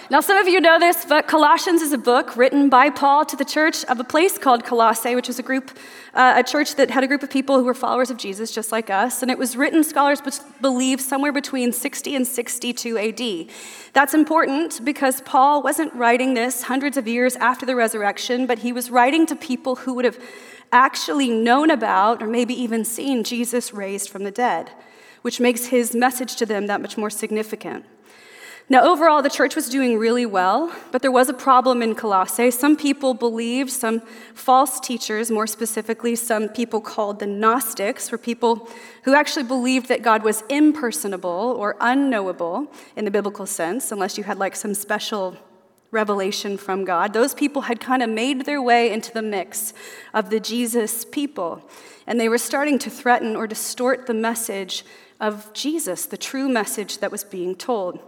Now, 0.10 0.22
some 0.22 0.38
of 0.38 0.48
you 0.48 0.62
know 0.62 0.80
this, 0.80 1.04
but 1.04 1.28
Colossians 1.28 1.82
is 1.82 1.92
a 1.92 1.98
book 1.98 2.38
written 2.38 2.70
by 2.70 2.90
Paul 2.90 3.26
to 3.26 3.36
the 3.36 3.44
church 3.44 3.84
of 3.86 4.00
a 4.00 4.06
place 4.06 4.38
called 4.38 4.64
Colossae, 4.64 5.16
which 5.16 5.28
is 5.28 5.38
a 5.38 5.44
group, 5.44 5.78
uh, 6.14 6.36
a 6.38 6.44
church 6.44 6.76
that 6.76 6.90
had 6.90 7.04
a 7.04 7.08
group 7.08 7.24
of 7.24 7.30
people 7.30 7.58
who 7.58 7.66
were 7.66 7.74
followers 7.74 8.10
of 8.10 8.16
Jesus, 8.16 8.54
just 8.54 8.72
like 8.72 8.90
us. 8.90 9.22
And 9.22 9.30
it 9.30 9.38
was 9.38 9.58
written, 9.58 9.84
scholars 9.84 10.22
believe, 10.62 11.02
somewhere 11.02 11.34
between 11.34 11.74
60 11.74 12.16
and 12.16 12.26
62 12.26 12.98
AD. 12.98 13.54
That's 13.92 14.14
important 14.14 14.80
because 14.86 15.20
Paul 15.22 15.62
wasn't 15.62 15.94
writing 15.94 16.36
this 16.36 16.64
hundreds 16.64 16.96
of 16.96 17.06
years 17.06 17.36
after 17.36 17.66
the 17.66 17.76
resurrection, 17.76 18.48
but 18.48 18.60
he 18.60 18.72
was 18.72 18.90
writing 18.90 19.26
to 19.26 19.36
people 19.36 19.76
who 19.76 19.94
would 19.96 20.06
have 20.06 20.18
actually 20.72 21.30
known 21.30 21.70
about 21.70 22.24
or 22.24 22.28
maybe 22.28 22.54
even 22.54 22.86
seen 22.86 23.26
Jesus 23.26 23.74
raised 23.74 24.10
from 24.10 24.24
the 24.24 24.32
dead, 24.32 24.72
which 25.22 25.42
makes 25.42 25.66
his 25.66 25.94
message 25.94 26.38
to 26.38 26.46
them 26.46 26.68
that 26.68 26.80
much 26.80 26.98
more 26.98 27.10
significant. 27.10 27.84
Now, 28.70 28.84
overall, 28.84 29.22
the 29.22 29.30
church 29.30 29.56
was 29.56 29.70
doing 29.70 29.98
really 29.98 30.26
well, 30.26 30.76
but 30.92 31.02
there 31.02 31.12
was 31.12 31.30
a 31.30 31.34
problem 31.34 31.82
in 31.82 31.96
Colossae. 31.96 32.52
Some 32.52 32.76
people 32.76 33.14
believed, 33.14 33.72
some 33.72 34.02
false 34.34 34.82
teachers, 34.82 35.32
more 35.32 35.48
specifically, 35.48 36.18
some 36.18 36.50
people 36.50 36.82
called 36.82 37.20
the 37.20 37.28
Gnostics, 37.28 38.12
were 38.12 38.18
people 38.18 38.70
who 39.04 39.16
actually 39.16 39.44
believed 39.44 39.88
that 39.88 40.02
God 40.02 40.22
was 40.22 40.44
impersonable 40.50 41.56
or 41.58 41.78
unknowable 41.80 42.70
in 42.98 43.06
the 43.06 43.12
biblical 43.12 43.46
sense, 43.46 43.90
unless 43.94 44.18
you 44.18 44.26
had 44.26 44.38
like 44.38 44.54
some 44.54 44.74
special 44.74 45.38
revelation 45.92 46.58
from 46.58 46.84
God. 46.84 47.14
Those 47.14 47.34
people 47.34 47.62
had 47.64 47.80
kind 47.80 48.04
of 48.04 48.10
made 48.10 48.44
their 48.44 48.62
way 48.62 48.92
into 48.92 49.14
the 49.14 49.22
mix 49.22 49.74
of 50.14 50.30
the 50.30 50.42
Jesus 50.42 51.06
people, 51.06 51.62
and 52.06 52.20
they 52.20 52.28
were 52.28 52.38
starting 52.38 52.80
to 52.80 52.90
threaten 52.90 53.34
or 53.34 53.48
distort 53.48 54.08
the 54.08 54.14
message 54.14 54.84
of 55.22 55.54
Jesus, 55.54 56.06
the 56.06 56.18
true 56.18 56.50
message 56.50 56.98
that 56.98 57.14
was 57.14 57.24
being 57.24 57.56
told. 57.56 58.02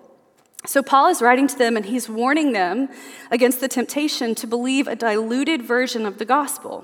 So, 0.66 0.84
Paul 0.84 1.08
is 1.08 1.22
writing 1.22 1.48
to 1.48 1.58
them 1.58 1.78
and 1.78 1.86
he's 1.86 2.10
warning 2.10 2.52
them 2.52 2.90
against 3.32 3.62
the 3.62 3.70
temptation 3.70 4.36
to 4.36 4.48
believe 4.48 4.88
a 4.88 4.96
diluted 4.96 5.62
version 5.62 6.06
of 6.06 6.18
the 6.18 6.26
gospel. 6.26 6.84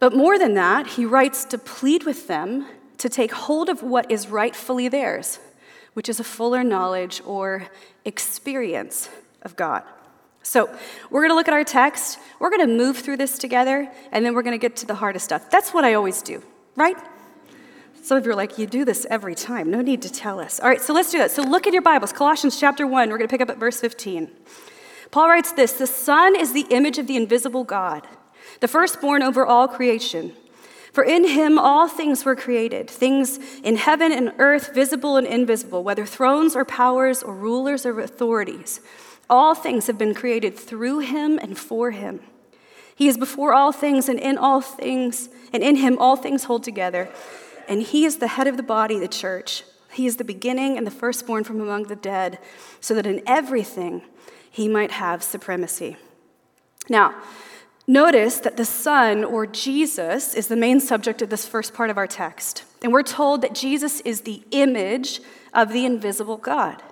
But 0.00 0.14
more 0.14 0.38
than 0.38 0.54
that, 0.54 0.88
he 0.88 1.06
writes 1.06 1.44
to 1.46 1.58
plead 1.58 2.04
with 2.04 2.26
them 2.26 2.66
to 2.98 3.08
take 3.08 3.32
hold 3.32 3.68
of 3.68 3.82
what 3.82 4.10
is 4.10 4.28
rightfully 4.28 4.88
theirs, 4.88 5.38
which 5.92 6.08
is 6.08 6.18
a 6.18 6.24
fuller 6.24 6.64
knowledge 6.64 7.22
or 7.24 7.68
experience 8.04 9.08
of 9.42 9.54
God. 9.54 9.84
So, 10.42 10.68
we're 11.10 11.20
going 11.20 11.30
to 11.30 11.36
look 11.36 11.48
at 11.48 11.54
our 11.54 11.64
text, 11.64 12.18
we're 12.40 12.50
going 12.50 12.66
to 12.68 12.74
move 12.74 12.98
through 12.98 13.18
this 13.18 13.38
together, 13.38 13.88
and 14.10 14.26
then 14.26 14.34
we're 14.34 14.42
going 14.42 14.58
to 14.58 14.58
get 14.58 14.76
to 14.76 14.86
the 14.86 14.96
hardest 14.96 15.26
stuff. 15.26 15.48
That's 15.48 15.72
what 15.72 15.84
I 15.84 15.94
always 15.94 16.22
do, 16.22 16.42
right? 16.74 16.96
Some 18.04 18.18
of 18.18 18.26
you 18.26 18.32
are 18.32 18.36
like, 18.36 18.58
you 18.58 18.66
do 18.66 18.84
this 18.84 19.06
every 19.08 19.34
time. 19.34 19.70
No 19.70 19.80
need 19.80 20.02
to 20.02 20.12
tell 20.12 20.38
us. 20.38 20.60
All 20.60 20.68
right, 20.68 20.78
so 20.78 20.92
let's 20.92 21.10
do 21.10 21.16
that. 21.16 21.30
So 21.30 21.40
look 21.40 21.66
at 21.66 21.72
your 21.72 21.80
Bibles. 21.80 22.12
Colossians 22.12 22.60
chapter 22.60 22.86
1, 22.86 23.08
we're 23.08 23.16
going 23.16 23.26
to 23.26 23.32
pick 23.32 23.40
up 23.40 23.48
at 23.48 23.56
verse 23.56 23.80
15. 23.80 24.30
Paul 25.10 25.30
writes 25.30 25.52
this 25.52 25.72
The 25.72 25.86
Son 25.86 26.38
is 26.38 26.52
the 26.52 26.66
image 26.68 26.98
of 26.98 27.06
the 27.06 27.16
invisible 27.16 27.64
God, 27.64 28.06
the 28.60 28.68
firstborn 28.68 29.22
over 29.22 29.46
all 29.46 29.66
creation. 29.66 30.34
For 30.92 31.02
in 31.02 31.26
him 31.26 31.58
all 31.58 31.88
things 31.88 32.26
were 32.26 32.36
created, 32.36 32.90
things 32.90 33.38
in 33.62 33.76
heaven 33.76 34.12
and 34.12 34.34
earth, 34.36 34.74
visible 34.74 35.16
and 35.16 35.26
invisible, 35.26 35.82
whether 35.82 36.04
thrones 36.04 36.54
or 36.54 36.66
powers 36.66 37.22
or 37.22 37.34
rulers 37.34 37.86
or 37.86 37.98
authorities. 38.00 38.82
All 39.30 39.54
things 39.54 39.86
have 39.86 39.96
been 39.96 40.12
created 40.12 40.58
through 40.58 40.98
him 40.98 41.38
and 41.38 41.56
for 41.56 41.92
him. 41.92 42.20
He 42.94 43.08
is 43.08 43.16
before 43.16 43.54
all 43.54 43.72
things, 43.72 44.10
and 44.10 44.20
in 44.20 44.36
all 44.36 44.60
things, 44.60 45.30
and 45.54 45.62
in 45.62 45.76
him 45.76 45.96
all 45.98 46.16
things 46.16 46.44
hold 46.44 46.64
together 46.64 47.08
and 47.68 47.82
he 47.82 48.04
is 48.04 48.16
the 48.18 48.28
head 48.28 48.46
of 48.46 48.56
the 48.56 48.62
body, 48.62 48.98
the 48.98 49.08
church. 49.08 49.64
He 49.92 50.06
is 50.06 50.16
the 50.16 50.24
beginning 50.24 50.76
and 50.76 50.86
the 50.86 50.90
firstborn 50.90 51.44
from 51.44 51.60
among 51.60 51.84
the 51.84 51.96
dead, 51.96 52.38
so 52.80 52.94
that 52.94 53.06
in 53.06 53.22
everything 53.26 54.02
he 54.50 54.68
might 54.68 54.92
have 54.92 55.22
supremacy. 55.22 55.96
Now, 56.88 57.14
notice 57.86 58.38
that 58.38 58.56
the 58.56 58.64
Son, 58.64 59.24
or 59.24 59.46
Jesus, 59.46 60.34
is 60.34 60.48
the 60.48 60.56
main 60.56 60.80
subject 60.80 61.22
of 61.22 61.30
this 61.30 61.46
first 61.46 61.74
part 61.74 61.90
of 61.90 61.96
our 61.96 62.06
text. 62.06 62.64
And 62.82 62.92
we're 62.92 63.02
told 63.02 63.40
that 63.42 63.54
Jesus 63.54 64.00
is 64.00 64.22
the 64.22 64.42
image 64.50 65.20
of 65.52 65.72
the 65.72 65.86
invisible 65.86 66.36
God. 66.36 66.82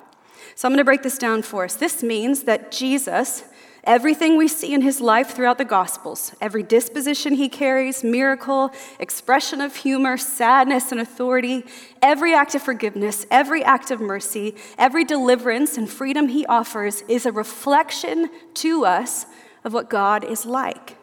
So 0.55 0.67
I'm 0.67 0.73
going 0.73 0.79
to 0.79 0.85
break 0.85 1.03
this 1.03 1.19
down 1.19 1.43
for 1.43 1.65
us. 1.65 1.75
This 1.75 2.03
means 2.03 2.45
that 2.45 2.73
Jesus 2.73 3.45
Everything 3.85 4.37
we 4.37 4.47
see 4.47 4.73
in 4.73 4.83
his 4.83 5.01
life 5.01 5.31
throughout 5.31 5.59
the 5.59 5.65
Gospels, 5.65 6.37
every 6.41 6.63
disposition 6.63 7.35
he 7.35 7.49
carries, 7.49 8.05
miracle, 8.05 8.71
expression 9.01 9.61
of 9.61 9.75
humor, 9.75 10.17
sadness, 10.17 10.93
and 10.93 11.01
authority, 11.01 11.65
every 12.01 12.33
act 12.33 12.55
of 12.55 12.63
forgiveness, 12.63 13.27
every 13.29 13.65
act 13.65 13.91
of 13.91 14.01
mercy, 14.01 14.55
every 14.79 15.05
deliverance 15.05 15.77
and 15.77 15.91
freedom 15.91 16.29
he 16.29 16.47
offers 16.47 17.03
is 17.09 17.27
a 17.27 17.33
reflection 17.33 18.31
to 18.55 18.85
us 18.85 19.27
of 19.65 19.73
what 19.73 19.91
God 19.91 20.23
is 20.23 20.47
like. 20.47 20.97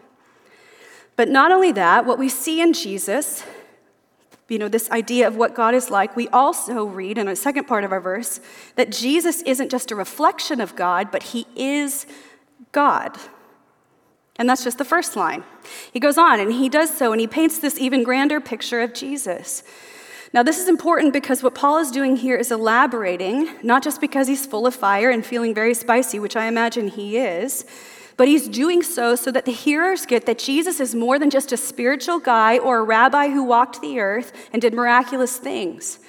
But 1.18 1.28
not 1.28 1.52
only 1.52 1.74
that, 1.74 2.06
what 2.06 2.18
we 2.18 2.30
see 2.30 2.62
in 2.62 2.72
Jesus, 2.72 3.44
you 4.48 4.58
know, 4.58 4.70
this 4.70 4.90
idea 4.90 5.28
of 5.28 5.36
what 5.36 5.54
God 5.54 5.76
is 5.76 5.90
like, 5.90 6.16
we 6.16 6.30
also 6.30 6.86
read 6.86 7.18
in 7.18 7.28
a 7.28 7.36
second 7.36 7.66
part 7.66 7.84
of 7.84 7.92
our 7.92 8.00
verse 8.00 8.40
that 8.78 8.90
Jesus 8.90 9.42
isn't 9.42 9.70
just 9.70 9.92
a 9.92 9.98
reflection 9.98 10.62
of 10.62 10.78
God, 10.78 11.12
but 11.12 11.24
he 11.24 11.46
is 11.58 12.06
God. 12.72 13.18
And 14.38 14.50
that's 14.50 14.64
just 14.64 14.78
the 14.78 14.86
first 14.86 15.16
line. 15.16 15.44
He 15.92 16.00
goes 16.00 16.18
on 16.18 16.40
and 16.40 16.54
he 16.54 16.70
does 16.70 16.96
so, 16.96 17.12
and 17.12 17.20
he 17.20 17.28
paints 17.28 17.60
this 17.60 17.78
even 17.78 18.04
grander 18.04 18.40
picture 18.40 18.80
of 18.80 18.94
Jesus. 18.94 19.64
Now, 20.32 20.44
this 20.44 20.60
is 20.60 20.70
important 20.70 21.12
because 21.12 21.42
what 21.42 21.56
Paul 21.56 21.80
is 21.80 21.90
doing 21.90 22.16
here 22.16 22.38
is 22.38 22.52
elaborating, 22.52 23.50
not 23.64 23.84
just 23.84 24.00
because 24.00 24.28
he's 24.28 24.46
full 24.46 24.68
of 24.68 24.76
fire 24.76 25.10
and 25.10 25.26
feeling 25.26 25.54
very 25.56 25.74
spicy, 25.74 26.20
which 26.20 26.36
I 26.36 26.46
imagine 26.46 26.88
he 26.88 27.18
is, 27.18 27.66
but 28.16 28.28
he's 28.28 28.48
doing 28.48 28.84
so 28.84 29.16
so 29.16 29.32
that 29.32 29.46
the 29.46 29.52
hearers 29.52 30.06
get 30.06 30.26
that 30.28 30.38
Jesus 30.38 30.80
is 30.80 30.94
more 30.94 31.18
than 31.18 31.30
just 31.30 31.52
a 31.52 31.58
spiritual 31.58 32.20
guy 32.20 32.60
or 32.60 32.80
a 32.80 32.84
rabbi 32.84 33.30
who 33.30 33.44
walked 33.44 33.82
the 33.82 34.00
earth 34.00 34.32
and 34.54 34.62
did 34.62 34.74
miraculous 34.74 35.38
things. 35.38 36.00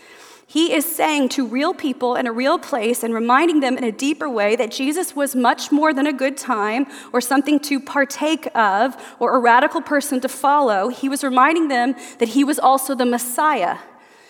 He 0.50 0.72
is 0.72 0.84
saying 0.84 1.28
to 1.28 1.46
real 1.46 1.72
people 1.72 2.16
in 2.16 2.26
a 2.26 2.32
real 2.32 2.58
place 2.58 3.04
and 3.04 3.14
reminding 3.14 3.60
them 3.60 3.78
in 3.78 3.84
a 3.84 3.92
deeper 3.92 4.28
way 4.28 4.56
that 4.56 4.72
Jesus 4.72 5.14
was 5.14 5.36
much 5.36 5.70
more 5.70 5.94
than 5.94 6.08
a 6.08 6.12
good 6.12 6.36
time 6.36 6.88
or 7.12 7.20
something 7.20 7.60
to 7.60 7.78
partake 7.78 8.48
of 8.52 8.96
or 9.20 9.36
a 9.36 9.38
radical 9.38 9.80
person 9.80 10.20
to 10.22 10.28
follow. 10.28 10.88
He 10.88 11.08
was 11.08 11.22
reminding 11.22 11.68
them 11.68 11.94
that 12.18 12.30
he 12.30 12.42
was 12.42 12.58
also 12.58 12.96
the 12.96 13.06
Messiah 13.06 13.78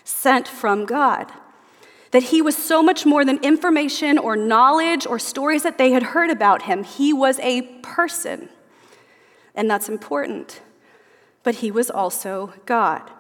sent 0.05 0.47
from 0.47 0.85
God. 0.85 1.33
That 2.11 2.25
he 2.25 2.43
was 2.43 2.55
so 2.55 2.83
much 2.83 3.07
more 3.07 3.25
than 3.25 3.43
information 3.43 4.19
or 4.19 4.37
knowledge 4.37 5.07
or 5.07 5.19
stories 5.19 5.62
that 5.62 5.79
they 5.79 5.93
had 5.93 6.03
heard 6.03 6.29
about 6.29 6.65
him. 6.65 6.85
He 6.85 7.15
was 7.15 7.39
a 7.39 7.62
person. 7.81 8.50
And 9.55 9.71
that's 9.71 9.89
important. 9.89 10.61
But 11.45 11.55
he 11.55 11.71
was 11.71 11.89
also 11.89 12.53
God. 12.67 13.11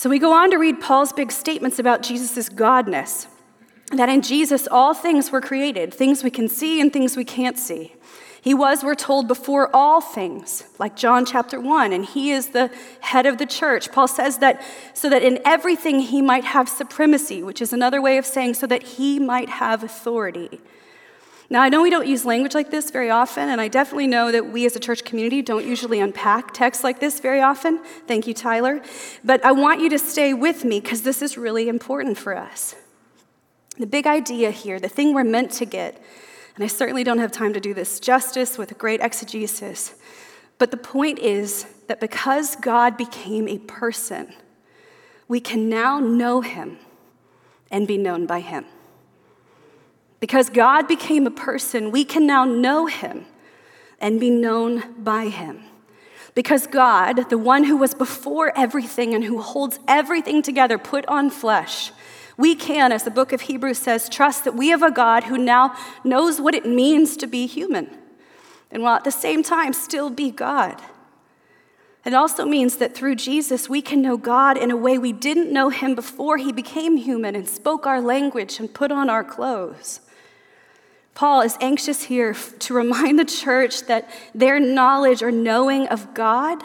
So 0.00 0.08
we 0.08 0.18
go 0.18 0.32
on 0.32 0.50
to 0.50 0.56
read 0.56 0.80
Paul's 0.80 1.12
big 1.12 1.30
statements 1.30 1.78
about 1.78 2.02
Jesus' 2.02 2.48
godness. 2.48 3.26
That 3.92 4.08
in 4.08 4.22
Jesus, 4.22 4.66
all 4.66 4.94
things 4.94 5.30
were 5.30 5.42
created, 5.42 5.92
things 5.92 6.24
we 6.24 6.30
can 6.30 6.48
see 6.48 6.80
and 6.80 6.90
things 6.90 7.18
we 7.18 7.24
can't 7.26 7.58
see. 7.58 7.94
He 8.40 8.54
was, 8.54 8.82
we're 8.82 8.94
told, 8.94 9.28
before 9.28 9.68
all 9.76 10.00
things, 10.00 10.64
like 10.78 10.96
John 10.96 11.26
chapter 11.26 11.60
1, 11.60 11.92
and 11.92 12.06
he 12.06 12.30
is 12.30 12.48
the 12.48 12.70
head 13.00 13.26
of 13.26 13.36
the 13.36 13.44
church. 13.44 13.92
Paul 13.92 14.08
says 14.08 14.38
that 14.38 14.62
so 14.94 15.10
that 15.10 15.22
in 15.22 15.38
everything 15.44 16.00
he 16.00 16.22
might 16.22 16.44
have 16.44 16.66
supremacy, 16.66 17.42
which 17.42 17.60
is 17.60 17.74
another 17.74 18.00
way 18.00 18.16
of 18.16 18.24
saying 18.24 18.54
so 18.54 18.66
that 18.68 18.82
he 18.82 19.18
might 19.18 19.50
have 19.50 19.84
authority. 19.84 20.62
Now, 21.52 21.62
I 21.62 21.68
know 21.68 21.82
we 21.82 21.90
don't 21.90 22.06
use 22.06 22.24
language 22.24 22.54
like 22.54 22.70
this 22.70 22.92
very 22.92 23.10
often, 23.10 23.48
and 23.48 23.60
I 23.60 23.66
definitely 23.66 24.06
know 24.06 24.30
that 24.30 24.52
we 24.52 24.66
as 24.66 24.76
a 24.76 24.80
church 24.80 25.04
community 25.04 25.42
don't 25.42 25.66
usually 25.66 25.98
unpack 25.98 26.54
texts 26.54 26.84
like 26.84 27.00
this 27.00 27.18
very 27.18 27.40
often. 27.40 27.82
Thank 28.06 28.28
you, 28.28 28.34
Tyler. 28.34 28.80
But 29.24 29.44
I 29.44 29.50
want 29.50 29.80
you 29.80 29.90
to 29.90 29.98
stay 29.98 30.32
with 30.32 30.64
me 30.64 30.78
because 30.78 31.02
this 31.02 31.20
is 31.20 31.36
really 31.36 31.68
important 31.68 32.18
for 32.18 32.36
us. 32.36 32.76
The 33.78 33.86
big 33.86 34.06
idea 34.06 34.52
here, 34.52 34.78
the 34.78 34.88
thing 34.88 35.12
we're 35.12 35.24
meant 35.24 35.50
to 35.52 35.64
get, 35.64 36.00
and 36.54 36.62
I 36.62 36.68
certainly 36.68 37.02
don't 37.02 37.18
have 37.18 37.32
time 37.32 37.52
to 37.54 37.60
do 37.60 37.74
this 37.74 37.98
justice 37.98 38.56
with 38.56 38.70
a 38.70 38.74
great 38.74 39.00
exegesis, 39.00 39.94
but 40.58 40.70
the 40.70 40.76
point 40.76 41.18
is 41.18 41.66
that 41.88 41.98
because 41.98 42.54
God 42.54 42.96
became 42.96 43.48
a 43.48 43.58
person, 43.58 44.34
we 45.26 45.40
can 45.40 45.68
now 45.68 45.98
know 45.98 46.42
him 46.42 46.78
and 47.72 47.88
be 47.88 47.98
known 47.98 48.26
by 48.26 48.38
him. 48.38 48.66
Because 50.20 50.50
God 50.50 50.86
became 50.86 51.26
a 51.26 51.30
person, 51.30 51.90
we 51.90 52.04
can 52.04 52.26
now 52.26 52.44
know 52.44 52.86
him 52.86 53.24
and 53.98 54.20
be 54.20 54.30
known 54.30 54.94
by 55.02 55.28
him. 55.28 55.64
Because 56.34 56.66
God, 56.66 57.28
the 57.30 57.38
one 57.38 57.64
who 57.64 57.76
was 57.76 57.94
before 57.94 58.56
everything 58.56 59.14
and 59.14 59.24
who 59.24 59.40
holds 59.40 59.78
everything 59.88 60.42
together, 60.42 60.78
put 60.78 61.04
on 61.06 61.30
flesh, 61.30 61.90
we 62.36 62.54
can, 62.54 62.92
as 62.92 63.02
the 63.02 63.10
book 63.10 63.32
of 63.32 63.42
Hebrews 63.42 63.78
says, 63.78 64.08
trust 64.08 64.44
that 64.44 64.54
we 64.54 64.68
have 64.68 64.82
a 64.82 64.90
God 64.90 65.24
who 65.24 65.36
now 65.36 65.74
knows 66.04 66.40
what 66.40 66.54
it 66.54 66.64
means 66.64 67.16
to 67.18 67.26
be 67.26 67.46
human 67.46 67.90
and 68.70 68.82
will 68.82 68.90
at 68.90 69.04
the 69.04 69.10
same 69.10 69.42
time 69.42 69.72
still 69.72 70.10
be 70.10 70.30
God. 70.30 70.80
It 72.04 72.14
also 72.14 72.46
means 72.46 72.76
that 72.76 72.94
through 72.94 73.16
Jesus, 73.16 73.68
we 73.68 73.82
can 73.82 74.00
know 74.00 74.16
God 74.16 74.56
in 74.56 74.70
a 74.70 74.76
way 74.76 74.96
we 74.96 75.12
didn't 75.12 75.52
know 75.52 75.68
him 75.68 75.94
before 75.94 76.38
he 76.38 76.52
became 76.52 76.96
human 76.96 77.36
and 77.36 77.46
spoke 77.46 77.86
our 77.86 78.00
language 78.00 78.58
and 78.58 78.72
put 78.72 78.90
on 78.90 79.10
our 79.10 79.24
clothes. 79.24 80.00
Paul 81.20 81.42
is 81.42 81.58
anxious 81.60 82.04
here 82.04 82.32
to 82.32 82.72
remind 82.72 83.18
the 83.18 83.26
church 83.26 83.82
that 83.82 84.08
their 84.34 84.58
knowledge 84.58 85.22
or 85.22 85.30
knowing 85.30 85.86
of 85.88 86.14
God 86.14 86.62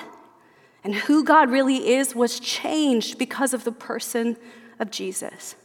and 0.82 0.96
who 0.96 1.26
God 1.26 1.52
really 1.52 1.90
is 1.90 2.16
was 2.16 2.40
changed 2.40 3.18
because 3.18 3.54
of 3.54 3.66
the 3.66 3.74
person 3.74 4.38
of 4.80 4.92
Jesus. 4.92 5.56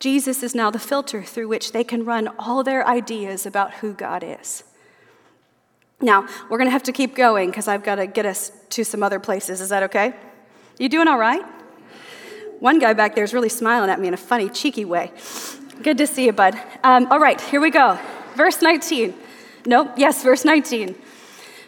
Jesus 0.00 0.42
is 0.42 0.56
now 0.56 0.72
the 0.72 0.78
filter 0.80 1.22
through 1.22 1.46
which 1.46 1.70
they 1.70 1.84
can 1.84 2.04
run 2.04 2.26
all 2.36 2.64
their 2.64 2.84
ideas 2.84 3.46
about 3.46 3.74
who 3.74 3.92
God 3.92 4.24
is. 4.26 4.64
Now, 6.00 6.26
we're 6.50 6.58
going 6.58 6.66
to 6.66 6.72
have 6.72 6.82
to 6.82 6.92
keep 6.92 7.14
going 7.14 7.50
because 7.50 7.68
I've 7.68 7.84
got 7.84 7.94
to 7.94 8.08
get 8.08 8.26
us 8.26 8.50
to 8.70 8.82
some 8.82 9.04
other 9.04 9.20
places. 9.20 9.60
Is 9.60 9.68
that 9.68 9.84
okay? 9.84 10.14
You 10.80 10.88
doing 10.88 11.06
all 11.06 11.20
right? 11.20 11.44
One 12.58 12.80
guy 12.80 12.92
back 12.92 13.14
there 13.14 13.22
is 13.22 13.32
really 13.32 13.48
smiling 13.48 13.88
at 13.88 14.00
me 14.00 14.08
in 14.08 14.14
a 14.14 14.16
funny, 14.16 14.48
cheeky 14.48 14.84
way. 14.84 15.12
Good 15.82 15.98
to 15.98 16.06
see 16.06 16.26
you, 16.26 16.32
bud. 16.32 16.58
Um, 16.82 17.06
all 17.10 17.18
right, 17.18 17.40
here 17.40 17.60
we 17.60 17.70
go. 17.70 17.98
Verse 18.36 18.62
19. 18.62 19.14
Nope, 19.66 19.92
yes, 19.96 20.22
verse 20.22 20.44
19. 20.44 20.94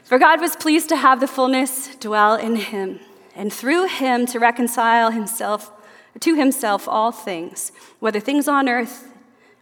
For 0.05 0.19
God 0.19 0.41
was 0.41 0.55
pleased 0.55 0.89
to 0.91 0.97
have 0.97 1.21
the 1.21 1.27
fullness 1.27 1.95
dwell 1.97 2.37
in 2.37 2.57
him, 2.57 3.01
and 3.35 3.53
through 3.53 3.89
him 3.89 4.27
to 4.27 4.39
reconcile 4.39 5.11
himself 5.11 5.73
to 6.21 6.35
himself 6.35 6.89
all 6.89 7.13
things, 7.13 7.73
whether 7.99 8.21
things 8.21 8.49
on 8.49 8.69
earth 8.69 9.09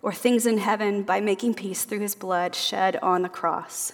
or 0.03 0.13
things 0.13 0.47
in 0.47 0.59
heaven, 0.59 1.03
by 1.03 1.21
making 1.21 1.55
peace 1.55 1.85
through 1.85 2.01
his 2.01 2.15
blood 2.15 2.55
shed 2.55 2.97
on 2.97 3.23
the 3.23 3.29
cross. 3.29 3.93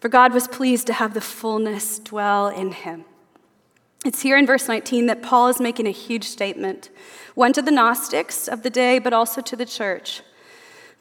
For 0.00 0.08
God 0.08 0.32
was 0.34 0.46
pleased 0.46 0.86
to 0.88 0.92
have 0.92 1.14
the 1.14 1.20
fullness 1.20 1.98
dwell 1.98 2.48
in 2.48 2.72
him. 2.72 3.04
It's 4.04 4.22
here 4.22 4.36
in 4.36 4.46
verse 4.46 4.66
19 4.66 5.06
that 5.06 5.22
Paul 5.22 5.46
is 5.48 5.60
making 5.60 5.86
a 5.86 5.92
huge 5.92 6.24
statement, 6.24 6.90
one 7.36 7.52
to 7.52 7.62
the 7.62 7.70
Gnostics 7.70 8.48
of 8.48 8.64
the 8.64 8.70
day, 8.70 8.98
but 8.98 9.12
also 9.12 9.40
to 9.40 9.54
the 9.54 9.64
church. 9.64 10.22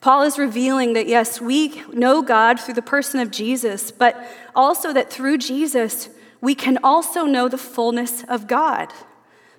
Paul 0.01 0.22
is 0.22 0.38
revealing 0.38 0.93
that, 0.93 1.08
yes, 1.08 1.41
we 1.41 1.84
know 1.91 2.22
God 2.22 2.60
through 2.60 2.75
the 2.75 2.81
person 2.81 3.20
of 3.20 3.31
Jesus, 3.31 3.91
but 3.91 4.24
also 4.55 4.93
that 4.93 5.12
through 5.12 5.39
Jesus, 5.39 6.10
we 6.41 6.53
can 6.53 6.77
also 6.84 7.25
know 7.25 7.48
the 7.48 7.58
fullness 7.58 8.24
of 8.25 8.48
God 8.48 8.93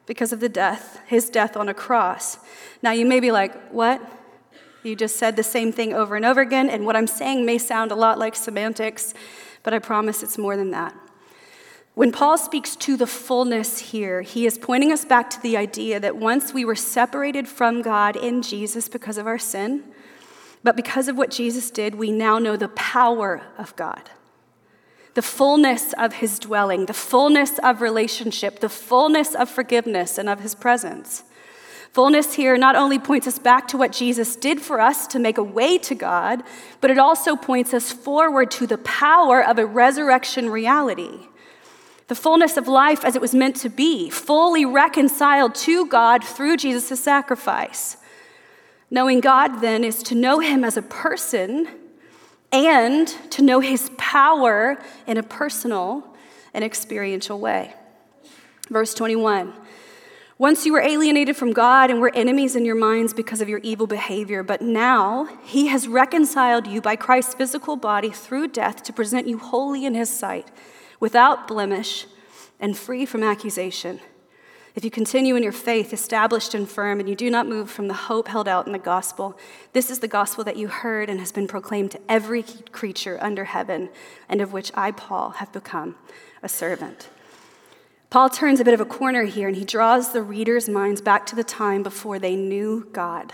because 0.07 0.33
of 0.33 0.41
the 0.41 0.49
death, 0.49 1.01
his 1.07 1.29
death 1.29 1.57
on 1.57 1.69
a 1.69 1.75
cross. 1.75 2.39
Now, 2.81 2.93
you 2.93 3.07
may 3.07 3.19
be 3.19 3.33
like, 3.33 3.71
what? 3.71 4.01
You 4.85 4.95
just 4.95 5.17
said 5.17 5.37
the 5.37 5.45
same 5.45 5.73
thing 5.73 5.93
over 5.93 6.15
and 6.15 6.25
over 6.25 6.41
again, 6.41 6.69
and 6.69 6.87
what 6.87 6.97
I'm 6.97 7.07
saying 7.07 7.45
may 7.45 7.59
sound 7.59 7.91
a 7.91 7.97
lot 7.97 8.19
like 8.19 8.37
semantics, 8.37 9.15
but 9.63 9.75
I 9.75 9.81
promise 9.81 10.23
it's 10.23 10.39
more 10.39 10.57
than 10.57 10.71
that. 10.73 10.95
When 11.95 12.11
Paul 12.11 12.39
speaks 12.39 12.75
to 12.77 12.97
the 12.97 13.07
fullness 13.07 13.79
here, 13.79 14.23
he 14.23 14.47
is 14.47 14.57
pointing 14.57 14.93
us 14.93 15.05
back 15.05 15.29
to 15.31 15.43
the 15.43 15.59
idea 15.59 16.01
that 16.01 16.17
once 16.17 16.55
we 16.55 16.65
were 16.65 16.75
separated 16.75 17.47
from 17.47 17.83
God 17.83 18.17
in 18.17 18.41
Jesus 18.41 18.89
because 18.89 19.19
of 19.19 19.27
our 19.27 19.39
sin, 19.39 19.85
but 20.63 20.75
because 20.75 21.09
of 21.09 21.19
what 21.19 21.31
Jesus 21.31 21.71
did, 21.71 21.97
we 21.97 22.11
now 22.11 22.39
know 22.39 22.57
the 22.57 22.69
power 22.69 23.43
of 23.59 23.77
God, 23.77 24.09
the 25.13 25.21
fullness 25.21 25.93
of 25.99 26.15
his 26.15 26.39
dwelling, 26.39 26.87
the 26.87 26.95
fullness 26.95 27.59
of 27.59 27.83
relationship, 27.83 28.61
the 28.61 28.71
fullness 28.71 29.35
of 29.35 29.51
forgiveness 29.51 30.17
and 30.17 30.31
of 30.31 30.41
his 30.41 30.55
presence. 30.55 31.25
Fullness 31.91 32.33
here 32.33 32.57
not 32.57 32.75
only 32.75 32.99
points 32.99 33.27
us 33.27 33.39
back 33.39 33.69
to 33.69 33.77
what 33.77 33.93
Jesus 33.93 34.35
did 34.35 34.63
for 34.63 34.81
us 34.81 35.07
to 35.09 35.19
make 35.19 35.37
a 35.37 35.43
way 35.43 35.77
to 35.77 35.95
God, 35.95 36.43
but 36.81 36.91
it 36.91 36.97
also 36.97 37.37
points 37.37 37.75
us 37.75 37.93
forward 37.93 38.51
to 38.53 38.67
the 38.67 38.79
power 38.79 39.45
of 39.45 39.59
a 39.59 39.67
resurrection 39.67 40.49
reality. 40.49 41.29
The 42.13 42.21
fullness 42.21 42.59
of 42.59 42.69
life 42.69 43.07
as 43.07 43.17
it 43.17 43.23
was 43.23 43.35
meant 43.35 43.57
to 43.63 43.71
be, 43.71 44.11
fully 44.11 44.67
reconciled 44.67 45.55
to 45.55 45.87
God 45.87 46.23
through 46.23 46.59
Jesus' 46.59 47.03
sacrifice. 47.03 47.97
Knowing 48.91 49.21
God 49.21 49.63
then 49.63 49.83
is 49.83 50.03
to 50.03 50.15
know 50.15 50.39
Him 50.41 50.63
as 50.63 50.77
a 50.77 50.83
person 50.83 51.67
and 52.53 53.09
to 53.31 53.41
know 53.41 53.61
His 53.61 53.91
power 53.97 54.77
in 55.07 55.17
a 55.17 55.23
personal 55.23 56.15
and 56.53 56.63
experiential 56.63 57.41
way. 57.41 57.73
Verse 58.69 58.93
21 58.93 59.55
once 60.37 60.67
you 60.67 60.75
were 60.75 60.83
alienated 60.83 61.35
from 61.35 61.55
God 61.55 61.91
and 61.91 61.99
were 61.99 62.15
enemies 62.15 62.57
in 62.57 62.67
your 62.67 62.75
minds 62.75 63.15
because 63.15 63.41
of 63.41 63.49
your 63.49 63.61
evil 63.61 63.87
behavior, 63.87 64.43
but 64.43 64.61
now 64.61 65.31
He 65.45 65.69
has 65.69 65.89
reconciled 65.89 66.67
you 66.67 66.83
by 66.83 66.95
Christ's 66.95 67.33
physical 67.33 67.77
body 67.77 68.11
through 68.11 68.49
death 68.49 68.83
to 68.83 68.93
present 68.93 69.27
you 69.27 69.39
holy 69.39 69.87
in 69.87 69.95
His 69.95 70.11
sight, 70.11 70.51
without 71.03 71.49
blemish 71.49 72.07
and 72.61 72.79
free 72.79 73.05
from 73.05 73.25
accusation. 73.25 73.99
If 74.77 74.85
you 74.85 74.91
continue 74.91 75.35
in 75.35 75.43
your 75.43 75.51
faith, 75.51 75.93
established 75.93 76.55
and 76.55 76.69
firm, 76.69 77.01
and 77.01 77.09
you 77.09 77.17
do 77.17 77.29
not 77.29 77.49
move 77.49 77.69
from 77.69 77.89
the 77.89 77.95
hope 77.95 78.29
held 78.29 78.47
out 78.47 78.67
in 78.67 78.73
the 78.73 78.79
gospel, 78.79 79.37
this 79.73 79.91
is 79.91 79.99
the 79.99 80.07
gospel 80.07 80.45
that 80.45 80.57
you 80.57 80.69
heard 80.69 81.11
and 81.11 81.19
has 81.19 81.33
been 81.33 81.49
proclaimed 81.49 81.91
to 81.91 82.01
every 82.09 82.45
creature 82.71 83.19
under 83.21 83.47
heaven, 83.47 83.91
and 84.29 84.41
of 84.41 84.53
which 84.53 84.71
I, 84.77 84.93
Paul, 84.93 85.31
have 85.31 85.53
become 85.53 85.97
a 86.41 86.49
servant. 86.49 87.09
Paul 88.09 88.31
turns 88.31 88.61
a 88.61 88.65
bit 88.65 88.75
of 88.75 88.81
a 88.81 88.85
corner 88.85 89.25
here 89.25 89.49
and 89.49 89.57
he 89.57 89.65
draws 89.65 90.13
the 90.13 90.23
reader's 90.23 90.69
minds 90.69 91.01
back 91.01 91.27
to 91.27 91.35
the 91.35 91.43
time 91.43 91.83
before 91.83 92.21
they 92.21 92.37
knew 92.37 92.87
God, 92.93 93.33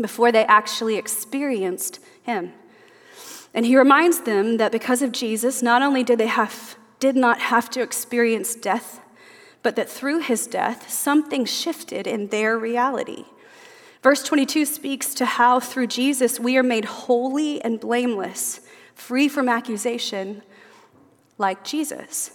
before 0.00 0.32
they 0.32 0.44
actually 0.46 0.96
experienced 0.96 2.00
Him. 2.24 2.52
And 3.54 3.66
he 3.66 3.76
reminds 3.76 4.20
them 4.20 4.58
that 4.58 4.72
because 4.72 5.02
of 5.02 5.12
Jesus, 5.12 5.62
not 5.62 5.82
only 5.82 6.02
did 6.02 6.18
they 6.18 6.26
have, 6.26 6.76
did 7.00 7.16
not 7.16 7.40
have 7.40 7.70
to 7.70 7.82
experience 7.82 8.54
death, 8.54 9.00
but 9.62 9.76
that 9.76 9.88
through 9.88 10.20
his 10.20 10.46
death, 10.46 10.90
something 10.90 11.44
shifted 11.44 12.06
in 12.06 12.28
their 12.28 12.58
reality. 12.58 13.24
Verse 14.02 14.22
22 14.22 14.64
speaks 14.64 15.14
to 15.14 15.24
how 15.24 15.58
through 15.58 15.88
Jesus 15.88 16.38
we 16.38 16.56
are 16.56 16.62
made 16.62 16.84
holy 16.84 17.60
and 17.62 17.80
blameless, 17.80 18.60
free 18.94 19.28
from 19.28 19.48
accusation, 19.48 20.42
like 21.36 21.64
Jesus. 21.64 22.30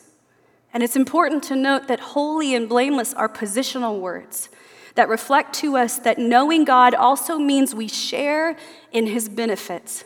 And 0.73 0.83
it's 0.83 0.95
important 0.95 1.43
to 1.43 1.55
note 1.55 1.87
that 1.87 1.99
holy 1.99 2.55
and 2.55 2.67
blameless 2.67 3.13
are 3.13 3.29
positional 3.29 3.99
words 3.99 4.49
that 4.95 5.09
reflect 5.09 5.53
to 5.53 5.77
us 5.77 5.97
that 5.99 6.17
knowing 6.17 6.65
God 6.65 6.93
also 6.93 7.37
means 7.37 7.73
we 7.73 7.87
share 7.87 8.55
in 8.91 9.07
his 9.07 9.29
benefits. 9.29 10.03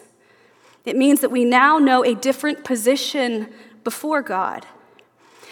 It 0.88 0.96
means 0.96 1.20
that 1.20 1.32
we 1.32 1.44
now 1.44 1.80
know 1.80 2.06
a 2.06 2.16
different 2.16 2.64
position 2.64 3.50
before 3.84 4.22
God. 4.22 4.66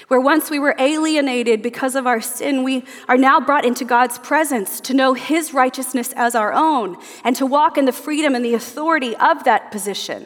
Where 0.07 0.21
once 0.21 0.49
we 0.49 0.59
were 0.59 0.75
alienated 0.79 1.61
because 1.61 1.95
of 1.95 2.07
our 2.07 2.21
sin, 2.21 2.63
we 2.63 2.85
are 3.09 3.17
now 3.17 3.41
brought 3.41 3.65
into 3.65 3.83
God's 3.83 4.17
presence 4.17 4.79
to 4.81 4.93
know 4.93 5.13
His 5.13 5.53
righteousness 5.53 6.13
as 6.15 6.35
our 6.35 6.53
own 6.53 6.95
and 7.25 7.35
to 7.35 7.45
walk 7.45 7.77
in 7.77 7.83
the 7.83 7.91
freedom 7.91 8.33
and 8.33 8.45
the 8.45 8.53
authority 8.53 9.13
of 9.17 9.43
that 9.43 9.71
position. 9.71 10.25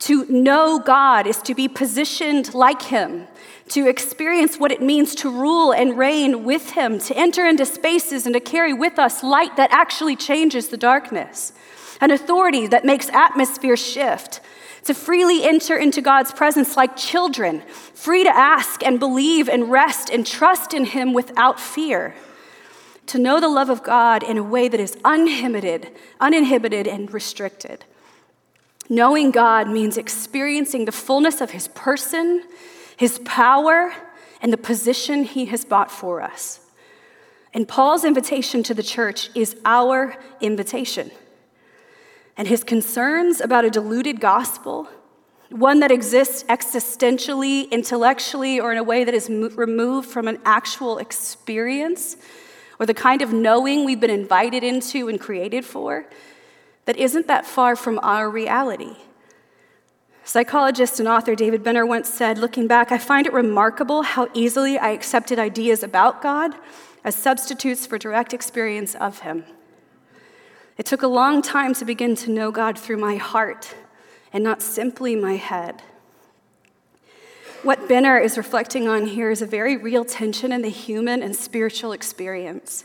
To 0.00 0.24
know 0.26 0.78
God 0.78 1.26
is 1.26 1.42
to 1.42 1.54
be 1.54 1.68
positioned 1.68 2.54
like 2.54 2.80
Him, 2.82 3.26
to 3.68 3.86
experience 3.88 4.56
what 4.56 4.72
it 4.72 4.80
means 4.80 5.14
to 5.16 5.30
rule 5.30 5.72
and 5.72 5.98
reign 5.98 6.44
with 6.44 6.70
Him, 6.70 6.98
to 7.00 7.14
enter 7.14 7.46
into 7.46 7.66
spaces 7.66 8.24
and 8.24 8.34
to 8.34 8.40
carry 8.40 8.72
with 8.72 8.98
us 8.98 9.22
light 9.22 9.56
that 9.56 9.70
actually 9.70 10.16
changes 10.16 10.68
the 10.68 10.78
darkness, 10.78 11.52
an 12.00 12.10
authority 12.10 12.66
that 12.66 12.84
makes 12.84 13.08
atmosphere 13.10 13.76
shift, 13.76 14.40
to 14.84 14.94
freely 14.94 15.44
enter 15.44 15.76
into 15.76 16.02
God's 16.02 16.32
presence 16.32 16.76
like 16.76 16.96
children, 16.96 17.62
free 17.94 18.22
to 18.22 18.34
ask 18.34 18.84
and 18.84 19.00
believe 19.00 19.48
and 19.48 19.70
rest 19.70 20.10
and 20.10 20.26
trust 20.26 20.74
in 20.74 20.84
Him 20.84 21.12
without 21.12 21.58
fear. 21.58 22.14
To 23.06 23.18
know 23.18 23.40
the 23.40 23.48
love 23.48 23.70
of 23.70 23.82
God 23.82 24.22
in 24.22 24.38
a 24.38 24.42
way 24.42 24.68
that 24.68 24.80
is 24.80 24.96
uninhibited, 25.04 25.88
uninhibited 26.20 26.86
and 26.86 27.12
restricted. 27.12 27.84
Knowing 28.88 29.30
God 29.30 29.68
means 29.68 29.96
experiencing 29.96 30.84
the 30.84 30.92
fullness 30.92 31.40
of 31.40 31.52
His 31.52 31.68
person, 31.68 32.44
His 32.96 33.18
power, 33.20 33.92
and 34.42 34.52
the 34.52 34.58
position 34.58 35.24
He 35.24 35.46
has 35.46 35.64
bought 35.64 35.90
for 35.90 36.20
us. 36.20 36.60
And 37.54 37.66
Paul's 37.66 38.04
invitation 38.04 38.62
to 38.64 38.74
the 38.74 38.82
church 38.82 39.30
is 39.34 39.56
our 39.64 40.16
invitation. 40.40 41.10
And 42.36 42.48
his 42.48 42.64
concerns 42.64 43.40
about 43.40 43.64
a 43.64 43.70
diluted 43.70 44.20
gospel, 44.20 44.88
one 45.50 45.80
that 45.80 45.92
exists 45.92 46.42
existentially, 46.44 47.70
intellectually, 47.70 48.58
or 48.58 48.72
in 48.72 48.78
a 48.78 48.82
way 48.82 49.04
that 49.04 49.14
is 49.14 49.28
removed 49.28 50.08
from 50.08 50.26
an 50.26 50.38
actual 50.44 50.98
experience, 50.98 52.16
or 52.80 52.86
the 52.86 52.94
kind 52.94 53.22
of 53.22 53.32
knowing 53.32 53.84
we've 53.84 54.00
been 54.00 54.10
invited 54.10 54.64
into 54.64 55.08
and 55.08 55.20
created 55.20 55.64
for, 55.64 56.06
that 56.86 56.96
isn't 56.96 57.28
that 57.28 57.46
far 57.46 57.76
from 57.76 58.00
our 58.02 58.28
reality. 58.28 58.96
Psychologist 60.24 60.98
and 60.98 61.08
author 61.08 61.34
David 61.34 61.62
Benner 61.62 61.86
once 61.86 62.08
said, 62.08 62.38
looking 62.38 62.66
back, 62.66 62.90
I 62.90 62.98
find 62.98 63.26
it 63.26 63.32
remarkable 63.32 64.02
how 64.02 64.28
easily 64.34 64.78
I 64.78 64.88
accepted 64.88 65.38
ideas 65.38 65.82
about 65.82 66.22
God 66.22 66.54
as 67.04 67.14
substitutes 67.14 67.86
for 67.86 67.98
direct 67.98 68.32
experience 68.32 68.94
of 68.94 69.20
Him. 69.20 69.44
It 70.76 70.86
took 70.86 71.02
a 71.02 71.08
long 71.08 71.40
time 71.40 71.74
to 71.74 71.84
begin 71.84 72.16
to 72.16 72.30
know 72.30 72.50
God 72.50 72.78
through 72.78 72.96
my 72.96 73.16
heart 73.16 73.74
and 74.32 74.42
not 74.42 74.60
simply 74.60 75.14
my 75.14 75.36
head. 75.36 75.82
What 77.62 77.88
Benner 77.88 78.18
is 78.18 78.36
reflecting 78.36 78.88
on 78.88 79.06
here 79.06 79.30
is 79.30 79.40
a 79.40 79.46
very 79.46 79.76
real 79.76 80.04
tension 80.04 80.52
in 80.52 80.62
the 80.62 80.68
human 80.68 81.22
and 81.22 81.34
spiritual 81.34 81.92
experience. 81.92 82.84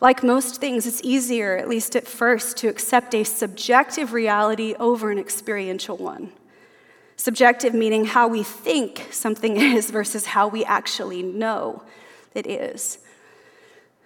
Like 0.00 0.22
most 0.22 0.60
things, 0.60 0.86
it's 0.86 1.02
easier, 1.02 1.56
at 1.56 1.68
least 1.68 1.96
at 1.96 2.06
first, 2.06 2.56
to 2.58 2.68
accept 2.68 3.14
a 3.14 3.24
subjective 3.24 4.12
reality 4.12 4.74
over 4.78 5.10
an 5.10 5.18
experiential 5.18 5.96
one. 5.96 6.32
Subjective 7.16 7.74
meaning 7.74 8.04
how 8.04 8.28
we 8.28 8.42
think 8.42 9.08
something 9.10 9.56
is 9.60 9.90
versus 9.90 10.26
how 10.26 10.48
we 10.48 10.64
actually 10.64 11.22
know 11.22 11.82
it 12.34 12.46
is. 12.46 12.98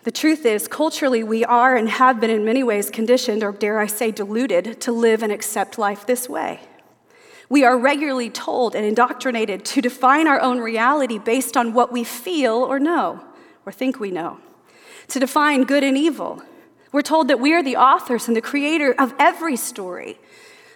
The 0.05 0.13
truth 0.13 0.45
is, 0.45 0.69
culturally, 0.69 1.25
we 1.25 1.47
are 1.47 1.75
and 1.75 1.89
have 1.89 2.21
been 2.21 2.29
in 2.29 2.45
many 2.45 2.63
ways 2.63 2.91
conditioned, 2.91 3.43
or 3.43 3.53
dare 3.53 3.79
I 3.79 3.87
say, 3.87 4.11
deluded, 4.11 4.79
to 4.83 4.93
live 4.93 5.23
and 5.23 5.33
accept 5.33 5.79
life 5.79 6.05
this 6.05 6.29
way. 6.29 6.61
We 7.49 7.65
are 7.65 7.79
regularly 7.79 8.29
told 8.29 8.75
and 8.75 8.85
indoctrinated 8.85 9.65
to 9.65 9.81
define 9.81 10.29
our 10.29 10.39
own 10.39 10.61
reality 10.61 11.19
based 11.19 11.57
on 11.57 11.73
what 11.73 11.91
we 11.91 12.05
feel 12.05 12.53
or 12.53 12.79
know, 12.79 13.25
or 13.65 13.73
think 13.73 13.99
we 13.99 14.11
know, 14.11 14.41
to 15.09 15.19
define 15.19 15.65
good 15.65 15.83
and 15.83 15.97
evil. 15.97 16.43
We're 16.93 17.01
told 17.01 17.29
that 17.29 17.41
we 17.41 17.55
are 17.55 17.63
the 17.63 17.77
authors 17.77 18.29
and 18.29 18.37
the 18.37 18.43
creator 18.43 18.95
of 18.99 19.15
every 19.19 19.57
story. 19.57 20.19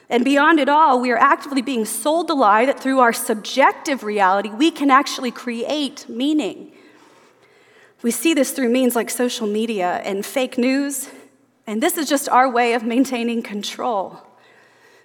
And 0.08 0.24
beyond 0.24 0.58
it 0.58 0.70
all, 0.70 1.02
we 1.02 1.10
are 1.10 1.18
actively 1.18 1.60
being 1.60 1.84
sold 1.84 2.28
the 2.28 2.34
lie 2.34 2.64
that 2.64 2.80
through 2.80 3.00
our 3.00 3.12
subjective 3.12 4.02
reality, 4.04 4.48
we 4.48 4.70
can 4.70 4.90
actually 4.90 5.32
create 5.32 6.08
meaning 6.08 6.72
we 8.02 8.10
see 8.10 8.34
this 8.34 8.52
through 8.52 8.68
means 8.68 8.94
like 8.94 9.10
social 9.10 9.46
media 9.46 10.00
and 10.04 10.24
fake 10.24 10.56
news, 10.56 11.08
and 11.66 11.82
this 11.82 11.98
is 11.98 12.08
just 12.08 12.28
our 12.28 12.48
way 12.48 12.74
of 12.74 12.84
maintaining 12.84 13.42
control. 13.42 14.22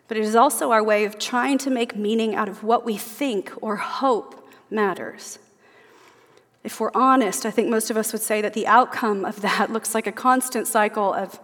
But 0.07 0.17
it 0.17 0.23
is 0.23 0.35
also 0.35 0.71
our 0.71 0.83
way 0.83 1.05
of 1.05 1.17
trying 1.17 1.57
to 1.59 1.69
make 1.69 1.95
meaning 1.95 2.35
out 2.35 2.47
of 2.47 2.63
what 2.63 2.85
we 2.85 2.97
think 2.97 3.51
or 3.61 3.77
hope 3.77 4.47
matters. 4.69 5.39
If 6.63 6.79
we're 6.79 6.91
honest, 6.93 7.45
I 7.45 7.51
think 7.51 7.69
most 7.69 7.89
of 7.89 7.97
us 7.97 8.13
would 8.13 8.21
say 8.21 8.41
that 8.41 8.53
the 8.53 8.67
outcome 8.67 9.25
of 9.25 9.41
that 9.41 9.71
looks 9.71 9.93
like 9.93 10.07
a 10.07 10.11
constant 10.11 10.67
cycle 10.67 11.13
of 11.13 11.39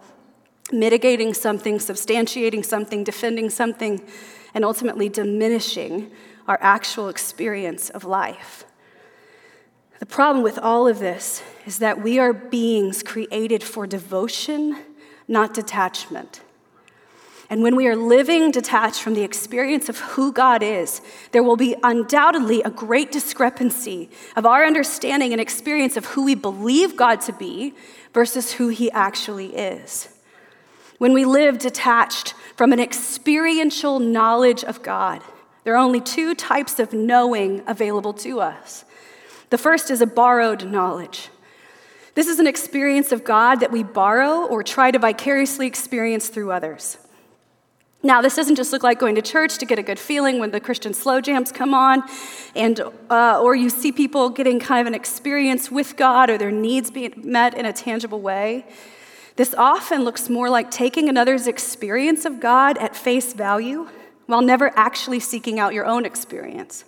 mitigating 0.72 1.34
something, 1.34 1.78
substantiating 1.78 2.64
something, 2.64 3.04
defending 3.04 3.50
something, 3.50 4.06
and 4.54 4.64
ultimately 4.64 5.08
diminishing 5.08 6.10
our 6.46 6.58
actual 6.60 7.08
experience 7.08 7.90
of 7.90 8.04
life. 8.04 8.64
The 10.00 10.06
problem 10.06 10.42
with 10.42 10.58
all 10.58 10.88
of 10.88 10.98
this 10.98 11.42
is 11.66 11.78
that 11.78 12.02
we 12.02 12.18
are 12.18 12.32
beings 12.32 13.02
created 13.02 13.62
for 13.62 13.86
devotion, 13.86 14.76
not 15.28 15.52
detachment. 15.52 16.40
And 17.50 17.62
when 17.62 17.76
we 17.76 17.86
are 17.86 17.96
living 17.96 18.50
detached 18.50 19.02
from 19.02 19.12
the 19.12 19.22
experience 19.22 19.90
of 19.90 19.98
who 19.98 20.32
God 20.32 20.62
is, 20.62 21.02
there 21.32 21.42
will 21.42 21.56
be 21.56 21.76
undoubtedly 21.82 22.62
a 22.62 22.70
great 22.70 23.12
discrepancy 23.12 24.08
of 24.36 24.46
our 24.46 24.64
understanding 24.64 25.32
and 25.32 25.40
experience 25.40 25.98
of 25.98 26.06
who 26.06 26.24
we 26.24 26.34
believe 26.34 26.96
God 26.96 27.20
to 27.22 27.32
be 27.34 27.74
versus 28.14 28.52
who 28.52 28.68
He 28.68 28.90
actually 28.92 29.54
is. 29.54 30.08
When 30.96 31.12
we 31.12 31.26
live 31.26 31.58
detached 31.58 32.32
from 32.56 32.72
an 32.72 32.80
experiential 32.80 33.98
knowledge 33.98 34.64
of 34.64 34.82
God, 34.82 35.22
there 35.64 35.74
are 35.74 35.84
only 35.84 36.00
two 36.00 36.34
types 36.34 36.78
of 36.78 36.94
knowing 36.94 37.62
available 37.66 38.14
to 38.14 38.40
us 38.40 38.86
the 39.50 39.58
first 39.58 39.90
is 39.90 40.00
a 40.00 40.06
borrowed 40.06 40.64
knowledge. 40.64 41.28
This 42.14 42.26
is 42.26 42.38
an 42.38 42.46
experience 42.46 43.12
of 43.12 43.24
God 43.24 43.60
that 43.60 43.70
we 43.70 43.82
borrow 43.82 44.44
or 44.46 44.62
try 44.62 44.90
to 44.90 44.98
vicariously 44.98 45.66
experience 45.66 46.28
through 46.28 46.50
others. 46.50 46.98
Now, 48.02 48.22
this 48.22 48.34
doesn't 48.34 48.56
just 48.56 48.72
look 48.72 48.82
like 48.82 48.98
going 48.98 49.14
to 49.16 49.22
church 49.22 49.58
to 49.58 49.66
get 49.66 49.78
a 49.78 49.82
good 49.82 49.98
feeling 49.98 50.38
when 50.38 50.52
the 50.52 50.60
Christian 50.60 50.94
slow 50.94 51.20
jams 51.20 51.52
come 51.52 51.74
on, 51.74 52.02
and, 52.56 52.80
uh, 53.10 53.40
or 53.42 53.54
you 53.54 53.68
see 53.68 53.92
people 53.92 54.30
getting 54.30 54.58
kind 54.58 54.80
of 54.80 54.86
an 54.86 54.94
experience 54.94 55.70
with 55.70 55.96
God 55.96 56.30
or 56.30 56.38
their 56.38 56.50
needs 56.50 56.90
being 56.90 57.12
met 57.16 57.52
in 57.54 57.66
a 57.66 57.74
tangible 57.74 58.20
way. 58.20 58.64
This 59.36 59.54
often 59.54 60.02
looks 60.02 60.30
more 60.30 60.48
like 60.48 60.70
taking 60.70 61.10
another's 61.10 61.46
experience 61.46 62.24
of 62.24 62.40
God 62.40 62.78
at 62.78 62.96
face 62.96 63.34
value 63.34 63.88
while 64.26 64.40
never 64.40 64.72
actually 64.76 65.20
seeking 65.20 65.58
out 65.58 65.74
your 65.74 65.84
own 65.84 66.06
experience. 66.06 66.84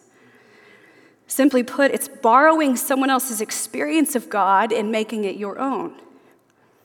Simply 1.33 1.62
put, 1.62 1.92
it's 1.92 2.09
borrowing 2.09 2.77
someone 2.77 3.09
else's 3.09 3.40
experience 3.40 4.14
of 4.14 4.29
God 4.29 4.71
and 4.71 4.92
making 4.92 5.25
it 5.25 5.37
your 5.37 5.59
own. 5.59 5.95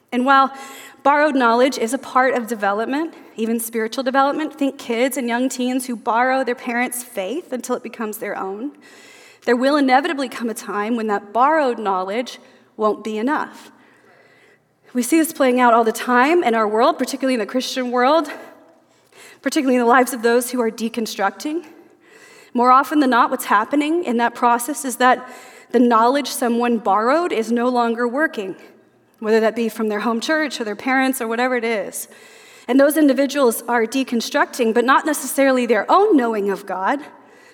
And 0.10 0.26
while 0.26 0.58
borrowed 1.04 1.36
knowledge 1.36 1.78
is 1.78 1.94
a 1.94 1.98
part 1.98 2.34
of 2.34 2.48
development, 2.48 3.14
even 3.36 3.60
spiritual 3.60 4.06
development, 4.06 4.58
think 4.58 4.80
kids 4.80 5.18
and 5.18 5.28
young 5.28 5.50
teens 5.50 5.88
who 5.88 5.98
borrow 5.98 6.46
their 6.46 6.56
parents' 6.56 7.04
faith 7.04 7.52
until 7.52 7.76
it 7.76 7.84
becomes 7.84 8.20
their 8.20 8.38
own. 8.38 8.72
There 9.44 9.58
will 9.58 9.76
inevitably 9.76 10.30
come 10.30 10.50
a 10.50 10.54
time 10.54 10.96
when 10.96 11.08
that 11.08 11.34
borrowed 11.34 11.78
knowledge 11.78 12.40
won't 12.78 13.04
be 13.04 13.18
enough. 13.18 13.70
We 14.94 15.04
see 15.04 15.18
this 15.18 15.34
playing 15.34 15.60
out 15.60 15.74
all 15.74 15.84
the 15.84 15.92
time 15.92 16.42
in 16.42 16.56
our 16.56 16.70
world, 16.70 16.98
particularly 16.98 17.34
in 17.34 17.42
the 17.42 17.46
Christian 17.46 17.92
world, 17.92 18.30
particularly 19.42 19.76
in 19.76 19.82
the 19.82 19.86
lives 19.86 20.14
of 20.14 20.22
those 20.22 20.52
who 20.52 20.62
are 20.62 20.72
deconstructing. 20.72 21.68
More 22.58 22.72
often 22.72 23.02
than 23.02 23.12
not, 23.12 23.30
what's 23.30 23.46
happening 23.46 24.04
in 24.04 24.18
that 24.18 24.34
process 24.34 24.84
is 24.84 24.96
that 24.96 25.32
the 25.70 25.80
knowledge 25.80 26.28
someone 26.28 26.80
borrowed 26.80 27.32
is 27.32 27.52
no 27.52 27.70
longer 27.70 28.08
working, 28.08 28.56
whether 29.20 29.40
that 29.40 29.56
be 29.56 29.70
from 29.70 29.90
their 29.90 30.00
home 30.00 30.20
church 30.20 30.60
or 30.60 30.64
their 30.64 30.76
parents 30.76 31.22
or 31.22 31.28
whatever 31.28 31.56
it 31.56 31.64
is. 31.64 32.08
And 32.68 32.80
those 32.80 32.98
individuals 32.98 33.62
are 33.68 33.86
deconstructing, 33.86 34.74
but 34.74 34.86
not 34.86 35.06
necessarily 35.06 35.68
their 35.68 35.86
own 35.88 36.18
knowing 36.18 36.50
of 36.50 36.66
God, 36.66 37.00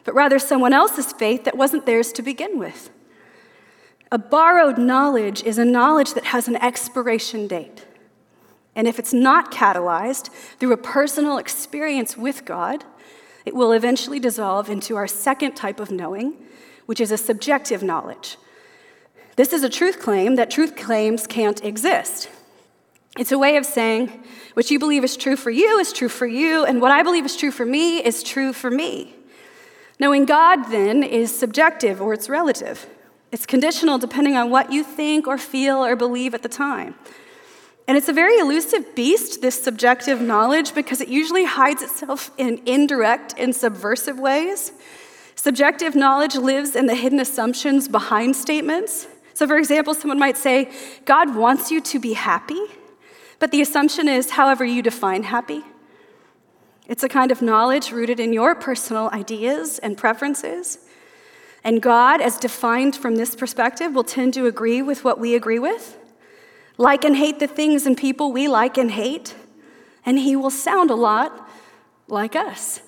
but 0.06 0.16
rather 0.16 0.39
someone 0.39 0.72
else's 0.72 1.12
faith 1.12 1.44
that 1.44 1.58
wasn't 1.58 1.86
theirs 1.86 2.13
to 2.13 2.22
begin 2.22 2.58
with. 2.58 2.89
A 4.10 4.18
borrowed 4.18 4.78
knowledge 4.78 5.44
is 5.44 5.58
a 5.58 5.66
knowledge 5.66 6.13
that 6.13 6.28
has 6.28 6.48
an 6.48 6.56
expiration 6.56 7.46
date. 7.46 7.86
And 8.74 8.88
if 8.88 9.00
it's 9.00 9.13
not 9.13 9.52
catalyzed 9.52 10.30
through 10.60 10.72
a 10.72 10.78
personal 10.78 11.39
experience 11.39 12.16
with 12.16 12.46
God, 12.46 12.86
it 13.45 13.56
will 13.56 13.71
eventually 13.71 14.19
dissolve 14.19 14.69
into 14.69 14.95
our 14.95 15.08
second 15.08 15.56
type 15.56 15.79
of 15.79 15.91
knowing, 15.91 16.36
which 16.86 17.01
is 17.01 17.12
a 17.12 17.17
subjective 17.17 17.84
knowledge. 17.84 18.38
This 19.36 19.53
is 19.53 19.63
a 19.63 19.69
truth 19.69 19.99
claim 19.99 20.36
that 20.36 20.51
truth 20.51 20.75
claims 20.75 21.25
can't 21.25 21.63
exist. 21.63 22.29
It's 23.17 23.32
a 23.32 23.38
way 23.38 23.58
of 23.58 23.65
saying, 23.65 24.23
what 24.53 24.71
you 24.71 24.79
believe 24.79 25.03
is 25.03 25.17
true 25.17 25.36
for 25.36 25.51
you 25.51 25.79
is 25.79 25.93
true 25.93 26.10
for 26.10 26.25
you, 26.25 26.65
and 26.65 26.82
what 26.82 26.91
I 26.91 27.03
believe 27.03 27.25
is 27.25 27.36
true 27.36 27.51
for 27.51 27.65
me 27.65 27.97
is 27.97 28.23
true 28.23 28.53
for 28.53 28.71
me. 28.71 29.15
Knowing 29.99 30.25
God, 30.25 30.65
then, 30.65 31.03
is 31.03 31.36
subjective 31.36 32.01
or 32.01 32.13
it's 32.13 32.29
relative. 32.29 32.88
It's 33.32 33.45
conditional 33.45 33.97
depending 33.97 34.36
on 34.36 34.49
what 34.49 34.71
you 34.71 34.84
think 34.84 35.27
or 35.27 35.38
feel 35.38 35.84
or 35.84 35.95
believe 35.95 36.34
at 36.34 36.43
the 36.43 36.49
time. 36.49 36.95
And 37.88 37.98
it's 37.98 38.08
a 38.08 38.13
very 38.13 38.38
elusive 38.38 38.96
beast, 38.96 39.41
this 39.41 39.62
subjective 39.62 40.22
knowledge, 40.22 40.74
because 40.74 41.02
it 41.02 41.10
usually 41.10 41.43
hides 41.43 41.82
itself 41.82 42.32
in 42.38 42.62
indirect 42.65 43.36
and 43.38 43.54
subversive 43.54 44.17
ways. 44.17 44.72
Subjective 45.36 45.96
knowledge 45.96 46.36
lives 46.36 46.76
in 46.76 46.86
the 46.86 46.96
hidden 46.96 47.19
assumptions 47.19 47.89
behind 47.89 48.36
statements. 48.36 49.08
So, 49.34 49.48
for 49.48 49.58
example, 49.58 49.93
someone 49.93 50.19
might 50.19 50.38
say, 50.38 50.72
God 51.06 51.36
wants 51.36 51.72
you 51.72 51.82
to 51.82 52.00
be 52.00 52.13
happy, 52.13 52.62
but 53.39 53.52
the 53.52 53.62
assumption 53.62 54.08
is 54.08 54.32
however 54.32 54.63
you 54.63 54.82
define 54.82 55.24
happy. 55.24 55.63
It's 56.88 57.04
a 57.04 57.10
kind 57.10 57.32
of 57.32 57.41
knowledge 57.41 57.91
rooted 57.91 58.19
in 58.19 58.32
your 58.32 58.56
personal 58.56 59.10
ideas 59.10 59.80
and 59.80 59.98
preferences. 59.98 60.80
And 61.63 61.82
God, 61.82 62.22
as 62.22 62.38
defined 62.38 62.96
from 62.96 63.15
this 63.15 63.36
perspective, 63.36 63.93
will 63.93 64.04
tend 64.04 64.34
to 64.36 64.46
agree 64.46 64.82
with 64.82 65.04
what 65.04 65.19
we 65.19 65.36
agree 65.36 65.60
with 65.60 65.98
like 66.77 67.03
and 67.03 67.15
hate 67.15 67.39
the 67.39 67.47
things 67.47 67.86
and 67.86 67.97
people 67.97 68.31
we 68.31 68.47
like 68.47 68.77
and 68.77 68.91
hate, 68.91 69.36
and 70.05 70.19
he 70.19 70.36
will 70.36 70.49
sound 70.49 70.89
a 70.89 70.95
lot 70.95 71.49
like 72.07 72.36
us. 72.36 72.81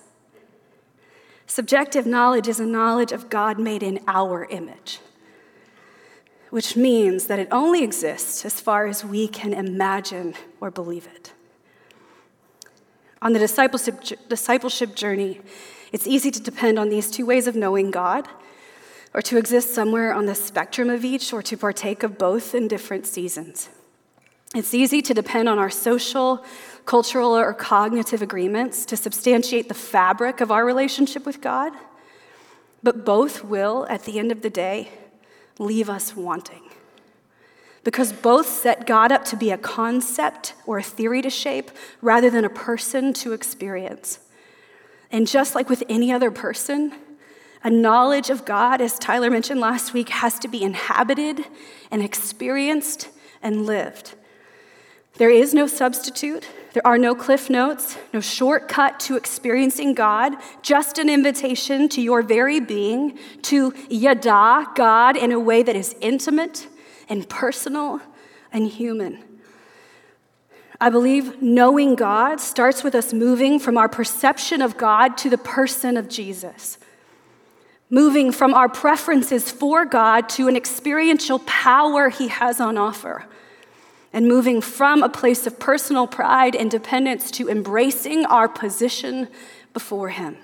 Subjective 1.47 2.05
knowledge 2.05 2.47
is 2.47 2.59
a 2.59 2.65
knowledge 2.65 3.11
of 3.11 3.29
God 3.29 3.59
made 3.59 3.83
in 3.83 3.99
our 4.07 4.45
image, 4.45 4.99
which 6.49 6.75
means 6.75 7.27
that 7.27 7.39
it 7.39 7.47
only 7.51 7.83
exists 7.83 8.43
as 8.43 8.59
far 8.59 8.87
as 8.87 9.05
we 9.05 9.27
can 9.27 9.53
imagine 9.53 10.33
or 10.59 10.71
believe 10.71 11.07
it. 11.15 11.33
On 13.21 13.33
the 13.33 13.39
discipleship, 13.39 14.03
discipleship 14.27 14.95
journey, 14.95 15.41
it's 15.91 16.07
easy 16.07 16.31
to 16.31 16.41
depend 16.41 16.77
on 16.77 16.89
these 16.89 17.09
two 17.09 17.25
ways 17.25 17.47
of 17.47 17.55
knowing 17.55 17.91
God, 17.91 18.27
or 19.13 19.21
to 19.21 19.37
exist 19.37 19.73
somewhere 19.73 20.13
on 20.13 20.25
the 20.25 20.35
spectrum 20.35 20.89
of 20.89 21.05
each, 21.05 21.31
or 21.31 21.41
to 21.43 21.55
partake 21.55 22.03
of 22.03 22.17
both 22.17 22.53
in 22.53 22.67
different 22.67 23.05
seasons. 23.05 23.69
It's 24.55 24.73
easy 24.73 25.01
to 25.01 25.13
depend 25.13 25.49
on 25.49 25.59
our 25.59 25.69
social, 25.69 26.45
cultural, 26.85 27.35
or 27.35 27.53
cognitive 27.53 28.21
agreements 28.21 28.85
to 28.85 28.95
substantiate 28.95 29.67
the 29.67 29.73
fabric 29.73 30.39
of 30.39 30.49
our 30.49 30.65
relationship 30.65 31.25
with 31.25 31.41
God, 31.41 31.73
but 32.81 33.03
both 33.03 33.43
will, 33.43 33.85
at 33.89 34.03
the 34.05 34.17
end 34.17 34.31
of 34.31 34.41
the 34.41 34.49
day, 34.49 34.91
leave 35.59 35.89
us 35.89 36.15
wanting. 36.15 36.61
Because 37.83 38.13
both 38.13 38.47
set 38.47 38.87
God 38.87 39.11
up 39.11 39.25
to 39.25 39.35
be 39.35 39.51
a 39.51 39.57
concept 39.57 40.53
or 40.65 40.77
a 40.77 40.83
theory 40.83 41.21
to 41.21 41.29
shape 41.29 41.69
rather 42.01 42.29
than 42.29 42.45
a 42.45 42.49
person 42.49 43.11
to 43.15 43.33
experience. 43.33 44.19
And 45.11 45.27
just 45.27 45.53
like 45.53 45.69
with 45.69 45.83
any 45.89 46.13
other 46.13 46.31
person, 46.31 46.93
a 47.61 47.69
knowledge 47.69 48.29
of 48.29 48.45
God, 48.45 48.79
as 48.79 48.97
Tyler 48.99 49.29
mentioned 49.29 49.59
last 49.59 49.93
week, 49.93 50.07
has 50.09 50.39
to 50.39 50.47
be 50.47 50.63
inhabited 50.63 51.43
and 51.91 52.01
experienced 52.01 53.09
and 53.41 53.65
lived. 53.65 54.15
There 55.17 55.29
is 55.29 55.53
no 55.53 55.67
substitute. 55.67 56.47
There 56.73 56.85
are 56.85 56.97
no 56.97 57.15
cliff 57.15 57.49
notes, 57.49 57.97
no 58.13 58.19
shortcut 58.19 58.99
to 59.01 59.15
experiencing 59.15 59.93
God, 59.93 60.33
just 60.61 60.97
an 60.97 61.09
invitation 61.09 61.87
to 61.87 62.01
your 62.01 62.21
very 62.21 62.59
being, 62.59 63.17
to 63.43 63.73
yada, 63.89 64.67
God, 64.75 65.15
in 65.15 65.31
a 65.31 65.39
way 65.39 65.63
that 65.63 65.77
is 65.77 65.95
intimate 66.01 66.67
and 67.07 67.29
personal 67.29 68.01
and 68.51 68.67
human. 68.67 69.23
I 70.81 70.89
believe 70.89 71.41
knowing 71.41 71.95
God 71.95 72.41
starts 72.41 72.83
with 72.83 72.93
us 72.93 73.13
moving 73.13 73.57
from 73.57 73.77
our 73.77 73.87
perception 73.87 74.61
of 74.61 74.75
God 74.77 75.17
to 75.19 75.29
the 75.29 75.37
person 75.37 75.95
of 75.95 76.09
Jesus. 76.09 76.77
Moving 77.89 78.33
from 78.33 78.53
our 78.53 78.67
preferences 78.67 79.49
for 79.49 79.85
God 79.85 80.27
to 80.31 80.49
an 80.49 80.57
experiential 80.57 81.39
power 81.39 82.09
he 82.09 82.27
has 82.27 82.59
on 82.59 82.77
offer. 82.77 83.25
And 84.15 84.29
moving 84.29 84.61
from 84.61 85.03
a 85.03 85.09
place 85.09 85.45
of 85.45 85.59
personal 85.59 86.07
pride 86.07 86.55
and 86.55 86.71
dependence 86.71 87.29
to 87.31 87.49
embracing 87.49 88.25
our 88.25 88.47
position 88.47 89.27
before 89.73 90.07
him. 90.07 90.37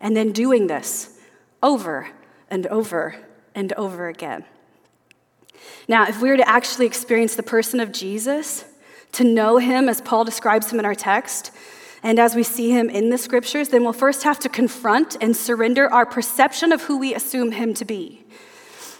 And 0.00 0.16
then 0.16 0.32
doing 0.32 0.66
this 0.66 1.20
over 1.62 2.08
and 2.48 2.66
over 2.68 3.16
and 3.54 3.74
over 3.74 4.08
again. 4.08 4.44
Now, 5.88 6.06
if 6.06 6.22
we 6.22 6.30
were 6.30 6.38
to 6.38 6.48
actually 6.48 6.86
experience 6.86 7.36
the 7.36 7.42
person 7.42 7.80
of 7.80 7.92
Jesus, 7.92 8.64
to 9.12 9.24
know 9.24 9.58
him 9.58 9.86
as 9.90 10.00
Paul 10.00 10.24
describes 10.24 10.72
him 10.72 10.78
in 10.78 10.86
our 10.86 10.94
text, 10.94 11.50
and 12.02 12.18
as 12.18 12.34
we 12.34 12.42
see 12.42 12.70
him 12.70 12.88
in 12.88 13.10
the 13.10 13.18
scriptures, 13.18 13.68
then 13.68 13.84
we'll 13.84 13.92
first 13.92 14.22
have 14.22 14.38
to 14.38 14.48
confront 14.48 15.18
and 15.20 15.36
surrender 15.36 15.92
our 15.92 16.06
perception 16.06 16.72
of 16.72 16.84
who 16.84 16.98
we 16.98 17.14
assume 17.14 17.52
him 17.52 17.74
to 17.74 17.84
be. 17.84 18.24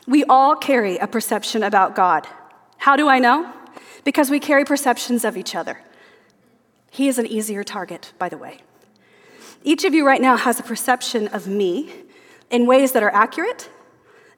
We 0.06 0.22
all 0.24 0.54
carry 0.54 0.98
a 0.98 1.06
perception 1.06 1.62
about 1.62 1.94
God. 1.94 2.28
How 2.84 2.96
do 2.96 3.08
I 3.08 3.18
know? 3.18 3.50
Because 4.04 4.28
we 4.28 4.38
carry 4.38 4.62
perceptions 4.62 5.24
of 5.24 5.38
each 5.38 5.54
other. 5.54 5.80
He 6.90 7.08
is 7.08 7.16
an 7.16 7.26
easier 7.26 7.64
target, 7.64 8.12
by 8.18 8.28
the 8.28 8.36
way. 8.36 8.58
Each 9.62 9.84
of 9.84 9.94
you 9.94 10.06
right 10.06 10.20
now 10.20 10.36
has 10.36 10.60
a 10.60 10.62
perception 10.62 11.28
of 11.28 11.46
me 11.46 11.90
in 12.50 12.66
ways 12.66 12.92
that 12.92 13.02
are 13.02 13.08
accurate 13.08 13.70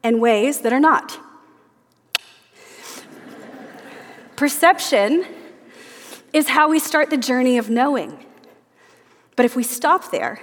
and 0.04 0.20
ways 0.20 0.60
that 0.60 0.72
are 0.72 0.78
not. 0.78 1.18
Perception 4.36 5.26
is 6.32 6.50
how 6.50 6.68
we 6.68 6.78
start 6.78 7.10
the 7.10 7.16
journey 7.16 7.58
of 7.58 7.68
knowing. 7.68 8.24
But 9.34 9.44
if 9.44 9.56
we 9.56 9.64
stop 9.64 10.12
there, 10.12 10.40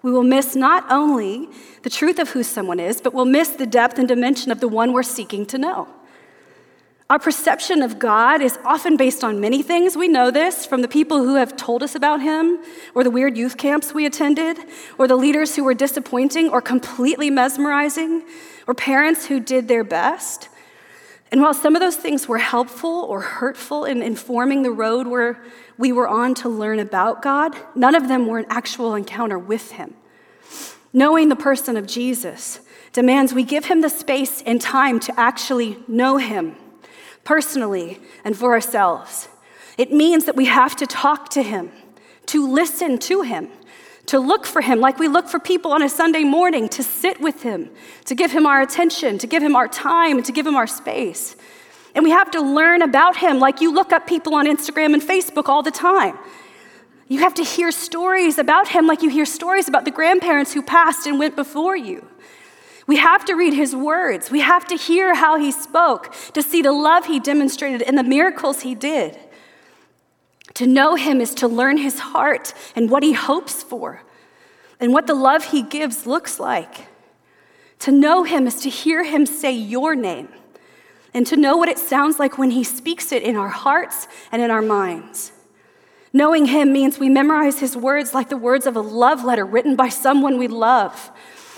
we 0.00 0.10
will 0.10 0.22
miss 0.22 0.56
not 0.56 0.90
only 0.90 1.50
the 1.82 1.90
truth 1.90 2.18
of 2.18 2.30
who 2.30 2.44
someone 2.44 2.80
is, 2.80 3.02
but 3.02 3.12
we'll 3.12 3.26
miss 3.26 3.50
the 3.50 3.66
depth 3.66 3.98
and 3.98 4.08
dimension 4.08 4.50
of 4.50 4.60
the 4.60 4.68
one 4.68 4.94
we're 4.94 5.02
seeking 5.02 5.44
to 5.44 5.58
know. 5.58 5.86
Our 7.12 7.18
perception 7.18 7.82
of 7.82 7.98
God 7.98 8.40
is 8.40 8.58
often 8.64 8.96
based 8.96 9.22
on 9.22 9.38
many 9.38 9.62
things. 9.62 9.98
We 9.98 10.08
know 10.08 10.30
this 10.30 10.64
from 10.64 10.80
the 10.80 10.88
people 10.88 11.18
who 11.18 11.34
have 11.34 11.58
told 11.58 11.82
us 11.82 11.94
about 11.94 12.22
Him, 12.22 12.58
or 12.94 13.04
the 13.04 13.10
weird 13.10 13.36
youth 13.36 13.58
camps 13.58 13.92
we 13.92 14.06
attended, 14.06 14.56
or 14.96 15.06
the 15.06 15.16
leaders 15.16 15.54
who 15.54 15.62
were 15.62 15.74
disappointing 15.74 16.48
or 16.48 16.62
completely 16.62 17.28
mesmerizing, 17.28 18.22
or 18.66 18.72
parents 18.72 19.26
who 19.26 19.40
did 19.40 19.68
their 19.68 19.84
best. 19.84 20.48
And 21.30 21.42
while 21.42 21.52
some 21.52 21.76
of 21.76 21.80
those 21.80 21.96
things 21.96 22.28
were 22.28 22.38
helpful 22.38 23.04
or 23.06 23.20
hurtful 23.20 23.84
in 23.84 24.00
informing 24.00 24.62
the 24.62 24.70
road 24.70 25.06
where 25.06 25.38
we 25.76 25.92
were 25.92 26.08
on 26.08 26.32
to 26.36 26.48
learn 26.48 26.78
about 26.78 27.20
God, 27.20 27.54
none 27.74 27.94
of 27.94 28.08
them 28.08 28.26
were 28.26 28.38
an 28.38 28.46
actual 28.48 28.94
encounter 28.94 29.38
with 29.38 29.72
Him. 29.72 29.92
Knowing 30.94 31.28
the 31.28 31.36
person 31.36 31.76
of 31.76 31.86
Jesus 31.86 32.60
demands 32.94 33.34
we 33.34 33.44
give 33.44 33.66
Him 33.66 33.82
the 33.82 33.90
space 33.90 34.40
and 34.46 34.62
time 34.62 34.98
to 35.00 35.20
actually 35.20 35.76
know 35.86 36.16
Him 36.16 36.56
personally 37.24 38.00
and 38.24 38.36
for 38.36 38.52
ourselves. 38.52 39.28
It 39.78 39.92
means 39.92 40.24
that 40.26 40.36
we 40.36 40.46
have 40.46 40.76
to 40.76 40.86
talk 40.86 41.30
to 41.30 41.42
Him, 41.42 41.70
to 42.26 42.46
listen 42.46 42.98
to 42.98 43.22
Him, 43.22 43.48
to 44.06 44.18
look 44.18 44.44
for 44.44 44.60
Him 44.60 44.80
like 44.80 44.98
we 44.98 45.08
look 45.08 45.28
for 45.28 45.38
people 45.38 45.72
on 45.72 45.82
a 45.82 45.88
Sunday 45.88 46.24
morning, 46.24 46.68
to 46.70 46.82
sit 46.82 47.20
with 47.20 47.42
Him, 47.42 47.70
to 48.04 48.14
give 48.14 48.32
Him 48.32 48.46
our 48.46 48.60
attention, 48.60 49.18
to 49.18 49.26
give 49.26 49.42
Him 49.42 49.56
our 49.56 49.68
time, 49.68 50.22
to 50.22 50.32
give 50.32 50.46
Him 50.46 50.56
our 50.56 50.66
space. 50.66 51.36
And 51.94 52.04
we 52.04 52.10
have 52.10 52.30
to 52.32 52.40
learn 52.40 52.82
about 52.82 53.16
Him 53.16 53.38
like 53.38 53.60
you 53.60 53.72
look 53.72 53.92
up 53.92 54.06
people 54.06 54.34
on 54.34 54.46
Instagram 54.46 54.94
and 54.94 55.02
Facebook 55.02 55.48
all 55.48 55.62
the 55.62 55.70
time. 55.70 56.18
You 57.08 57.20
have 57.20 57.34
to 57.34 57.44
hear 57.44 57.70
stories 57.70 58.38
about 58.38 58.68
Him 58.68 58.86
like 58.86 59.02
you 59.02 59.10
hear 59.10 59.26
stories 59.26 59.68
about 59.68 59.84
the 59.84 59.90
grandparents 59.90 60.52
who 60.52 60.62
passed 60.62 61.06
and 61.06 61.18
went 61.18 61.36
before 61.36 61.76
you. 61.76 62.06
We 62.86 62.96
have 62.96 63.24
to 63.26 63.34
read 63.34 63.54
his 63.54 63.74
words. 63.74 64.30
We 64.30 64.40
have 64.40 64.66
to 64.66 64.76
hear 64.76 65.14
how 65.14 65.38
he 65.38 65.52
spoke, 65.52 66.14
to 66.34 66.42
see 66.42 66.62
the 66.62 66.72
love 66.72 67.06
he 67.06 67.20
demonstrated 67.20 67.82
and 67.82 67.96
the 67.96 68.02
miracles 68.02 68.62
he 68.62 68.74
did. 68.74 69.18
To 70.54 70.66
know 70.66 70.96
him 70.96 71.20
is 71.20 71.34
to 71.36 71.48
learn 71.48 71.78
his 71.78 71.98
heart 71.98 72.52
and 72.76 72.90
what 72.90 73.02
he 73.02 73.12
hopes 73.12 73.62
for 73.62 74.02
and 74.80 74.92
what 74.92 75.06
the 75.06 75.14
love 75.14 75.44
he 75.44 75.62
gives 75.62 76.06
looks 76.06 76.40
like. 76.40 76.88
To 77.80 77.92
know 77.92 78.24
him 78.24 78.46
is 78.46 78.60
to 78.62 78.68
hear 78.68 79.04
him 79.04 79.26
say 79.26 79.52
your 79.52 79.94
name 79.94 80.28
and 81.14 81.26
to 81.26 81.36
know 81.36 81.56
what 81.56 81.68
it 81.68 81.78
sounds 81.78 82.18
like 82.18 82.38
when 82.38 82.50
he 82.50 82.64
speaks 82.64 83.12
it 83.12 83.22
in 83.22 83.36
our 83.36 83.48
hearts 83.48 84.08
and 84.30 84.42
in 84.42 84.50
our 84.50 84.62
minds. 84.62 85.32
Knowing 86.12 86.46
him 86.46 86.72
means 86.72 86.98
we 86.98 87.08
memorize 87.08 87.60
his 87.60 87.76
words 87.76 88.12
like 88.12 88.28
the 88.28 88.36
words 88.36 88.66
of 88.66 88.76
a 88.76 88.80
love 88.80 89.24
letter 89.24 89.44
written 89.46 89.76
by 89.76 89.88
someone 89.88 90.36
we 90.36 90.48
love. 90.48 91.10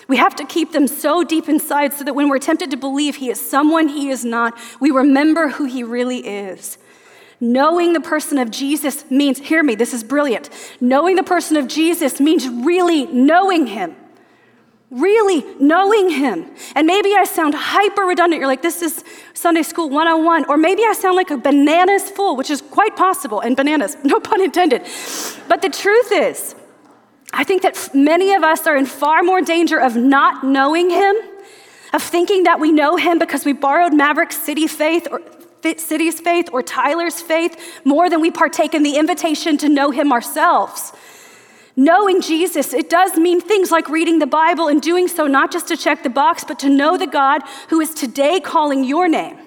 We 0.09 0.17
have 0.17 0.37
to 0.37 0.45
keep 0.45 0.73
them 0.73 0.87
so 0.87 1.25
deep 1.25 1.49
inside 1.49 1.93
so 1.95 2.05
that 2.05 2.14
when 2.14 2.29
we're 2.29 2.38
tempted 2.38 2.71
to 2.71 2.77
believe 2.77 3.17
he 3.17 3.31
is 3.31 3.40
someone 3.40 3.88
he 3.88 4.11
is 4.11 4.25
not, 4.25 4.59
we 4.81 4.90
remember 4.90 5.49
who 5.49 5.64
he 5.64 5.83
really 5.83 6.19
is. 6.19 6.79
Knowing 7.40 7.93
the 7.93 8.01
person 8.01 8.38
of 8.38 8.51
Jesus 8.51 9.11
means, 9.11 9.38
hear 9.38 9.62
me, 9.62 9.75
this 9.75 9.93
is 9.93 10.05
brilliant. 10.05 10.51
Knowing 10.81 11.17
the 11.17 11.23
person 11.23 11.57
of 11.57 11.67
Jesus 11.67 12.21
means 12.21 12.49
really 12.49 13.07
knowing 13.07 13.67
him. 13.67 13.97
Really 14.90 15.45
knowing 15.59 16.11
him. 16.11 16.51
And 16.77 16.87
maybe 16.87 17.14
I 17.14 17.25
sound 17.25 17.55
hyper 17.55 18.03
redundant. 18.03 18.38
You're 18.38 18.49
like, 18.49 18.62
this 18.62 18.81
is 18.81 19.03
Sunday 19.33 19.62
School 19.62 19.90
101. 19.90 20.45
Or 20.49 20.57
maybe 20.57 20.85
I 20.85 20.93
sound 20.93 21.17
like 21.17 21.31
a 21.31 21.37
bananas 21.37 22.09
fool, 22.09 22.37
which 22.37 22.51
is 22.51 22.62
quite 22.62 22.95
possible, 22.95 23.40
and 23.40 23.57
bananas, 23.57 23.97
no 24.05 24.21
pun 24.21 24.40
intended. 24.40 24.83
But 25.49 25.62
the 25.62 25.71
truth 25.71 26.12
is, 26.12 26.55
I 27.37 27.44
think 27.44 27.62
that 27.62 27.90
many 27.94 28.33
of 28.35 28.42
us 28.42 28.66
are 28.66 28.77
in 28.77 28.87
far 28.87 29.23
more 29.23 29.40
danger 29.40 29.81
of 29.81 29.97
not 29.97 30.44
knowing 30.44 30.90
him, 30.90 31.16
of 31.92 32.03
thinking 32.03 32.44
that 32.44 32.61
we 32.61 32.73
know 32.73 32.97
him 32.97 33.18
because 33.18 33.44
we 33.44 33.53
borrowed 33.53 33.92
Maverick 33.92 34.33
City 34.33 34.66
faith 34.66 35.09
or 35.11 35.20
City's 35.77 36.20
faith 36.20 36.51
or 36.53 36.62
Tyler's 36.62 37.20
faith 37.20 37.57
more 37.85 38.11
than 38.11 38.20
we 38.20 38.31
partake 38.31 38.75
in 38.75 38.83
the 38.83 38.97
invitation 38.97 39.57
to 39.59 39.68
know 39.68 39.90
Him 39.90 40.12
ourselves. 40.12 40.92
Knowing 41.77 42.20
Jesus, 42.20 42.73
it 42.73 42.88
does 42.88 43.16
mean 43.16 43.40
things 43.40 43.70
like 43.70 43.88
reading 43.88 44.18
the 44.18 44.27
Bible 44.27 44.68
and 44.68 44.81
doing 44.81 45.09
so 45.09 45.27
not 45.27 45.51
just 45.51 45.66
to 45.68 45.77
check 45.77 46.03
the 46.03 46.11
box, 46.11 46.44
but 46.44 46.59
to 46.61 46.68
know 46.68 46.97
the 46.97 47.07
God 47.07 47.42
who 47.70 47.81
is 47.81 47.94
today 47.94 48.38
calling 48.40 48.85
your 48.85 49.09
name. 49.09 49.38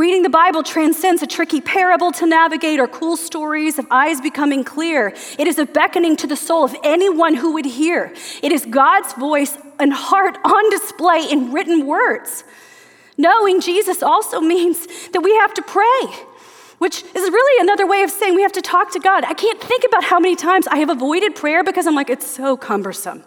Reading 0.00 0.22
the 0.22 0.30
Bible 0.30 0.62
transcends 0.62 1.20
a 1.20 1.26
tricky 1.26 1.60
parable 1.60 2.10
to 2.12 2.24
navigate 2.24 2.80
or 2.80 2.88
cool 2.88 3.18
stories 3.18 3.78
of 3.78 3.86
eyes 3.90 4.18
becoming 4.18 4.64
clear. 4.64 5.14
It 5.38 5.46
is 5.46 5.58
a 5.58 5.66
beckoning 5.66 6.16
to 6.16 6.26
the 6.26 6.36
soul 6.36 6.64
of 6.64 6.74
anyone 6.82 7.34
who 7.34 7.52
would 7.52 7.66
hear. 7.66 8.14
It 8.42 8.50
is 8.50 8.64
God's 8.64 9.12
voice 9.12 9.58
and 9.78 9.92
heart 9.92 10.38
on 10.42 10.70
display 10.70 11.26
in 11.30 11.52
written 11.52 11.86
words. 11.86 12.44
Knowing 13.18 13.60
Jesus 13.60 14.02
also 14.02 14.40
means 14.40 14.86
that 15.10 15.20
we 15.20 15.36
have 15.36 15.52
to 15.52 15.60
pray, 15.60 16.24
which 16.78 17.02
is 17.02 17.30
really 17.30 17.60
another 17.60 17.86
way 17.86 18.02
of 18.02 18.10
saying 18.10 18.34
we 18.34 18.40
have 18.40 18.52
to 18.52 18.62
talk 18.62 18.90
to 18.92 19.00
God. 19.00 19.24
I 19.24 19.34
can't 19.34 19.60
think 19.60 19.84
about 19.86 20.04
how 20.04 20.18
many 20.18 20.34
times 20.34 20.66
I 20.66 20.76
have 20.76 20.88
avoided 20.88 21.34
prayer 21.34 21.62
because 21.62 21.86
I'm 21.86 21.94
like, 21.94 22.08
it's 22.08 22.26
so 22.26 22.56
cumbersome. 22.56 23.22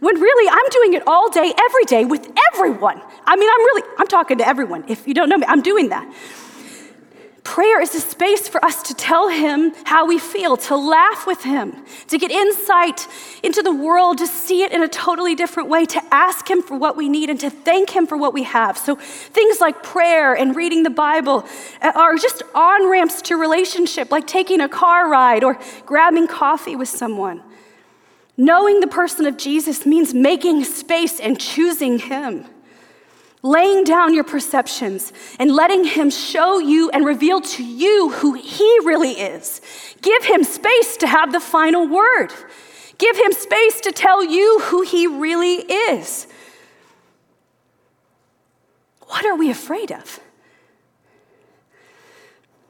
When 0.00 0.20
really 0.20 0.50
I'm 0.50 0.68
doing 0.70 0.94
it 0.94 1.02
all 1.06 1.30
day, 1.30 1.52
every 1.58 1.84
day 1.84 2.04
with 2.04 2.28
everyone. 2.52 3.00
I 3.24 3.36
mean, 3.36 3.48
I'm 3.48 3.60
really, 3.60 3.82
I'm 3.98 4.06
talking 4.06 4.38
to 4.38 4.46
everyone. 4.46 4.84
If 4.88 5.06
you 5.06 5.14
don't 5.14 5.28
know 5.28 5.38
me, 5.38 5.46
I'm 5.48 5.62
doing 5.62 5.88
that. 5.90 6.12
Prayer 7.46 7.80
is 7.80 7.94
a 7.94 8.00
space 8.00 8.48
for 8.48 8.62
us 8.64 8.82
to 8.82 8.94
tell 8.94 9.28
Him 9.28 9.72
how 9.84 10.04
we 10.04 10.18
feel, 10.18 10.56
to 10.56 10.76
laugh 10.76 11.28
with 11.28 11.44
Him, 11.44 11.84
to 12.08 12.18
get 12.18 12.32
insight 12.32 13.06
into 13.44 13.62
the 13.62 13.72
world, 13.72 14.18
to 14.18 14.26
see 14.26 14.64
it 14.64 14.72
in 14.72 14.82
a 14.82 14.88
totally 14.88 15.36
different 15.36 15.68
way, 15.68 15.84
to 15.86 16.02
ask 16.12 16.50
Him 16.50 16.60
for 16.60 16.76
what 16.76 16.96
we 16.96 17.08
need, 17.08 17.30
and 17.30 17.38
to 17.38 17.48
thank 17.48 17.90
Him 17.90 18.08
for 18.08 18.16
what 18.16 18.34
we 18.34 18.42
have. 18.42 18.76
So, 18.76 18.96
things 18.96 19.60
like 19.60 19.84
prayer 19.84 20.34
and 20.34 20.56
reading 20.56 20.82
the 20.82 20.90
Bible 20.90 21.46
uh, 21.80 21.92
are 21.94 22.16
just 22.16 22.42
on 22.52 22.90
ramps 22.90 23.22
to 23.22 23.36
relationship, 23.36 24.10
like 24.10 24.26
taking 24.26 24.60
a 24.60 24.68
car 24.68 25.08
ride 25.08 25.44
or 25.44 25.56
grabbing 25.86 26.26
coffee 26.26 26.74
with 26.74 26.88
someone. 26.88 27.44
Knowing 28.36 28.80
the 28.80 28.86
person 28.86 29.26
of 29.26 29.36
Jesus 29.36 29.86
means 29.86 30.12
making 30.12 30.64
space 30.64 31.18
and 31.18 31.40
choosing 31.40 31.98
Him 31.98 32.46
laying 33.46 33.84
down 33.84 34.12
your 34.12 34.24
perceptions 34.24 35.12
and 35.38 35.50
letting 35.50 35.84
Him 35.84 36.10
show 36.10 36.58
you 36.58 36.90
and 36.90 37.04
reveal 37.04 37.40
to 37.40 37.64
you 37.64 38.10
who 38.10 38.34
He 38.34 38.78
really 38.84 39.12
is. 39.12 39.60
Give 40.02 40.24
Him 40.24 40.44
space 40.44 40.96
to 40.98 41.06
have 41.06 41.32
the 41.32 41.40
final 41.40 41.86
word. 41.86 42.32
Give 42.98 43.16
Him 43.16 43.32
space 43.32 43.80
to 43.82 43.92
tell 43.92 44.24
you 44.24 44.60
who 44.64 44.82
He 44.82 45.06
really 45.06 45.56
is. 45.56 46.26
What 49.06 49.24
are 49.24 49.36
we 49.36 49.50
afraid 49.50 49.92
of? 49.92 50.20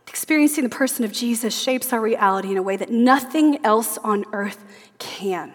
Experiencing 0.07 0.65
the 0.65 0.71
person 0.71 1.05
of 1.05 1.13
Jesus 1.13 1.59
shapes 1.59 1.93
our 1.93 2.01
reality 2.01 2.51
in 2.51 2.57
a 2.57 2.63
way 2.63 2.77
that 2.77 2.91
nothing 2.91 3.65
else 3.65 3.99
on 3.99 4.25
earth 4.33 4.65
can. 4.99 5.53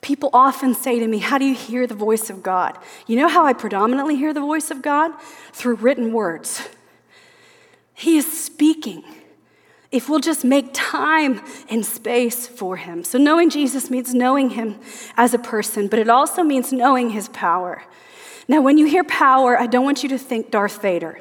People 0.00 0.30
often 0.32 0.74
say 0.74 0.98
to 0.98 1.06
me, 1.06 1.18
How 1.18 1.38
do 1.38 1.44
you 1.44 1.54
hear 1.54 1.86
the 1.86 1.94
voice 1.94 2.30
of 2.30 2.42
God? 2.42 2.78
You 3.06 3.16
know 3.16 3.28
how 3.28 3.44
I 3.44 3.52
predominantly 3.52 4.16
hear 4.16 4.32
the 4.32 4.40
voice 4.40 4.70
of 4.70 4.82
God? 4.82 5.12
Through 5.52 5.76
written 5.76 6.12
words. 6.12 6.68
He 7.92 8.16
is 8.16 8.30
speaking 8.30 9.04
if 9.92 10.08
we'll 10.08 10.20
just 10.20 10.44
make 10.44 10.70
time 10.72 11.42
and 11.68 11.84
space 11.84 12.46
for 12.46 12.76
him. 12.76 13.04
So, 13.04 13.18
knowing 13.18 13.50
Jesus 13.50 13.90
means 13.90 14.14
knowing 14.14 14.50
him 14.50 14.78
as 15.16 15.34
a 15.34 15.38
person, 15.38 15.88
but 15.88 15.98
it 15.98 16.08
also 16.08 16.42
means 16.42 16.72
knowing 16.72 17.10
his 17.10 17.28
power. 17.28 17.82
Now, 18.48 18.62
when 18.62 18.78
you 18.78 18.86
hear 18.86 19.04
power, 19.04 19.58
I 19.58 19.66
don't 19.66 19.84
want 19.84 20.02
you 20.02 20.08
to 20.10 20.18
think 20.18 20.50
Darth 20.50 20.80
Vader. 20.80 21.20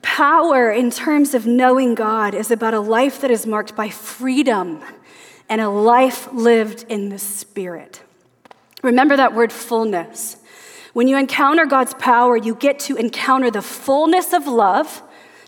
Power, 0.00 0.70
in 0.70 0.90
terms 0.90 1.34
of 1.34 1.46
knowing 1.46 1.94
God, 1.94 2.34
is 2.34 2.50
about 2.50 2.72
a 2.72 2.80
life 2.80 3.20
that 3.20 3.30
is 3.30 3.46
marked 3.46 3.74
by 3.74 3.88
freedom 3.88 4.80
and 5.48 5.60
a 5.60 5.68
life 5.68 6.32
lived 6.32 6.84
in 6.88 7.08
the 7.08 7.18
Spirit. 7.18 8.02
Remember 8.82 9.16
that 9.16 9.34
word 9.34 9.52
fullness. 9.52 10.36
When 10.92 11.08
you 11.08 11.16
encounter 11.16 11.66
God's 11.66 11.94
power, 11.94 12.36
you 12.36 12.54
get 12.54 12.78
to 12.80 12.96
encounter 12.96 13.50
the 13.50 13.62
fullness 13.62 14.32
of 14.32 14.46
love, 14.46 15.02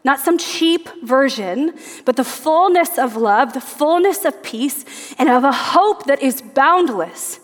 not 0.04 0.20
some 0.20 0.38
cheap 0.38 0.88
version, 1.02 1.74
but 2.04 2.16
the 2.16 2.24
fullness 2.24 2.98
of 2.98 3.16
love, 3.16 3.52
the 3.52 3.60
fullness 3.60 4.24
of 4.24 4.42
peace, 4.42 5.14
and 5.18 5.28
of 5.28 5.44
a 5.44 5.52
hope 5.52 6.04
that 6.06 6.22
is 6.22 6.40
boundless. 6.42 7.40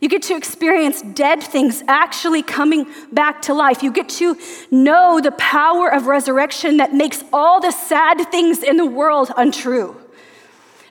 You 0.00 0.08
get 0.08 0.22
to 0.22 0.36
experience 0.36 1.00
dead 1.02 1.42
things 1.42 1.82
actually 1.88 2.42
coming 2.42 2.86
back 3.12 3.42
to 3.42 3.54
life. 3.54 3.82
You 3.82 3.90
get 3.90 4.08
to 4.10 4.36
know 4.70 5.20
the 5.20 5.32
power 5.32 5.92
of 5.92 6.06
resurrection 6.06 6.76
that 6.76 6.92
makes 6.92 7.24
all 7.32 7.60
the 7.60 7.70
sad 7.70 8.30
things 8.30 8.62
in 8.62 8.76
the 8.76 8.86
world 8.86 9.32
untrue. 9.36 9.96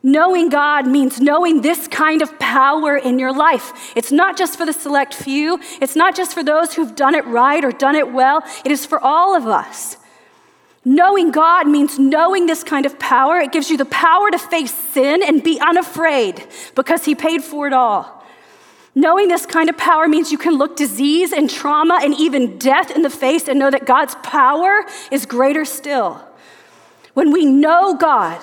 Knowing 0.06 0.50
God 0.50 0.86
means 0.86 1.20
knowing 1.20 1.64
this 1.64 1.88
kind 1.88 2.22
of 2.22 2.38
power 2.38 2.96
in 2.96 3.18
your 3.18 3.34
life. 3.34 3.92
It's 3.96 4.12
not 4.12 4.38
just 4.38 4.56
for 4.56 4.64
the 4.64 4.72
select 4.72 5.16
few, 5.16 5.60
it's 5.82 5.96
not 5.96 6.16
just 6.16 6.36
for 6.36 6.44
those 6.44 6.76
who've 6.76 6.96
done 6.96 7.16
it 7.16 7.26
right 7.26 7.66
or 7.66 7.72
done 7.72 7.96
it 7.96 8.14
well, 8.14 8.44
it 8.64 8.72
is 8.72 8.86
for 8.86 9.00
all 9.00 9.36
of 9.36 9.48
us. 9.48 9.98
Knowing 10.86 11.32
God 11.32 11.68
means 11.68 11.98
knowing 11.98 12.46
this 12.46 12.64
kind 12.64 12.86
of 12.86 13.00
power. 13.00 13.40
It 13.40 13.52
gives 13.52 13.72
you 13.72 13.78
the 13.78 13.86
power 13.86 14.30
to 14.30 14.38
face 14.38 14.76
sin 14.76 15.24
and 15.24 15.42
be 15.42 15.60
unafraid 15.60 16.46
because 16.76 17.06
He 17.06 17.16
paid 17.16 17.44
for 17.44 17.66
it 17.66 17.74
all. 17.74 18.24
Knowing 18.94 19.28
this 19.28 19.48
kind 19.48 19.72
of 19.72 19.76
power 19.76 20.08
means 20.08 20.32
you 20.32 20.38
can 20.38 20.54
look 20.54 20.78
disease 20.78 21.34
and 21.34 21.50
trauma 21.50 22.00
and 22.04 22.14
even 22.14 22.60
death 22.60 22.92
in 22.92 23.02
the 23.02 23.10
face 23.10 23.48
and 23.48 23.58
know 23.58 23.72
that 23.72 23.88
God's 23.88 24.14
power 24.22 24.86
is 25.10 25.26
greater 25.26 25.66
still. 25.66 26.24
When 27.16 27.32
we 27.32 27.44
know 27.44 27.96
God, 27.96 28.40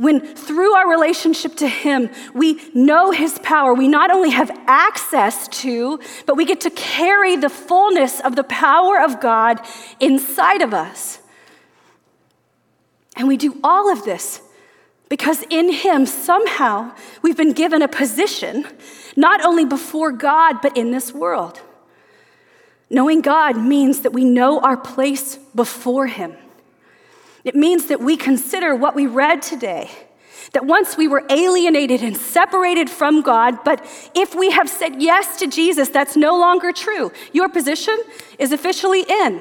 when 0.00 0.20
through 0.34 0.72
our 0.72 0.88
relationship 0.88 1.56
to 1.56 1.68
Him, 1.68 2.08
we 2.32 2.58
know 2.72 3.10
His 3.10 3.38
power, 3.40 3.74
we 3.74 3.86
not 3.86 4.10
only 4.10 4.30
have 4.30 4.50
access 4.66 5.46
to, 5.48 6.00
but 6.24 6.36
we 6.36 6.46
get 6.46 6.62
to 6.62 6.70
carry 6.70 7.36
the 7.36 7.50
fullness 7.50 8.18
of 8.20 8.34
the 8.34 8.44
power 8.44 8.98
of 8.98 9.20
God 9.20 9.60
inside 10.00 10.62
of 10.62 10.72
us. 10.72 11.18
And 13.14 13.28
we 13.28 13.36
do 13.36 13.60
all 13.62 13.92
of 13.92 14.04
this 14.04 14.40
because 15.10 15.44
in 15.50 15.70
Him, 15.70 16.06
somehow, 16.06 16.94
we've 17.20 17.36
been 17.36 17.52
given 17.52 17.82
a 17.82 17.88
position, 17.88 18.64
not 19.16 19.44
only 19.44 19.66
before 19.66 20.12
God, 20.12 20.62
but 20.62 20.78
in 20.78 20.92
this 20.92 21.12
world. 21.12 21.60
Knowing 22.88 23.20
God 23.20 23.58
means 23.58 24.00
that 24.00 24.14
we 24.14 24.24
know 24.24 24.60
our 24.60 24.78
place 24.78 25.36
before 25.54 26.06
Him. 26.06 26.36
It 27.44 27.54
means 27.54 27.86
that 27.86 28.00
we 28.00 28.16
consider 28.16 28.74
what 28.74 28.94
we 28.94 29.06
read 29.06 29.42
today. 29.42 29.90
That 30.52 30.66
once 30.66 30.96
we 30.96 31.06
were 31.06 31.24
alienated 31.30 32.02
and 32.02 32.16
separated 32.16 32.90
from 32.90 33.22
God, 33.22 33.62
but 33.64 33.84
if 34.14 34.34
we 34.34 34.50
have 34.50 34.68
said 34.68 35.00
yes 35.00 35.38
to 35.38 35.46
Jesus, 35.46 35.88
that's 35.88 36.16
no 36.16 36.38
longer 36.38 36.72
true. 36.72 37.12
Your 37.32 37.48
position 37.48 37.96
is 38.38 38.52
officially 38.52 39.04
in. 39.08 39.40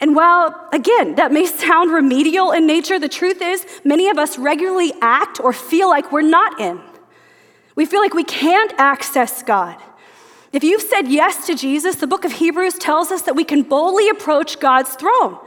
And 0.00 0.14
while, 0.14 0.68
again, 0.72 1.14
that 1.16 1.32
may 1.32 1.46
sound 1.46 1.90
remedial 1.90 2.52
in 2.52 2.66
nature, 2.66 2.98
the 2.98 3.08
truth 3.08 3.40
is 3.40 3.66
many 3.84 4.08
of 4.08 4.18
us 4.18 4.38
regularly 4.38 4.92
act 5.00 5.40
or 5.40 5.52
feel 5.52 5.88
like 5.88 6.12
we're 6.12 6.22
not 6.22 6.60
in. 6.60 6.80
We 7.74 7.86
feel 7.86 8.00
like 8.00 8.14
we 8.14 8.24
can't 8.24 8.72
access 8.78 9.42
God. 9.42 9.76
If 10.52 10.62
you've 10.64 10.82
said 10.82 11.08
yes 11.08 11.46
to 11.46 11.54
Jesus, 11.54 11.96
the 11.96 12.06
book 12.06 12.24
of 12.24 12.32
Hebrews 12.32 12.74
tells 12.74 13.10
us 13.10 13.22
that 13.22 13.34
we 13.34 13.44
can 13.44 13.62
boldly 13.62 14.08
approach 14.08 14.60
God's 14.60 14.94
throne. 14.94 15.38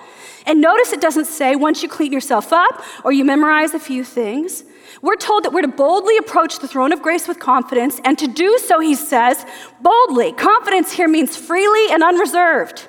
And 0.45 0.61
notice 0.61 0.93
it 0.93 1.01
doesn't 1.01 1.25
say 1.25 1.55
once 1.55 1.83
you 1.83 1.89
clean 1.89 2.11
yourself 2.11 2.51
up 2.51 2.83
or 3.03 3.11
you 3.11 3.23
memorize 3.23 3.73
a 3.73 3.79
few 3.79 4.03
things. 4.03 4.63
We're 5.01 5.15
told 5.15 5.43
that 5.43 5.53
we're 5.53 5.61
to 5.61 5.67
boldly 5.67 6.17
approach 6.17 6.59
the 6.59 6.67
throne 6.67 6.91
of 6.91 7.01
grace 7.01 7.27
with 7.27 7.39
confidence, 7.39 8.01
and 8.03 8.17
to 8.17 8.27
do 8.27 8.57
so, 8.57 8.79
he 8.79 8.95
says, 8.95 9.45
boldly. 9.81 10.33
Confidence 10.33 10.91
here 10.91 11.07
means 11.07 11.37
freely 11.37 11.93
and 11.93 12.03
unreserved. 12.03 12.87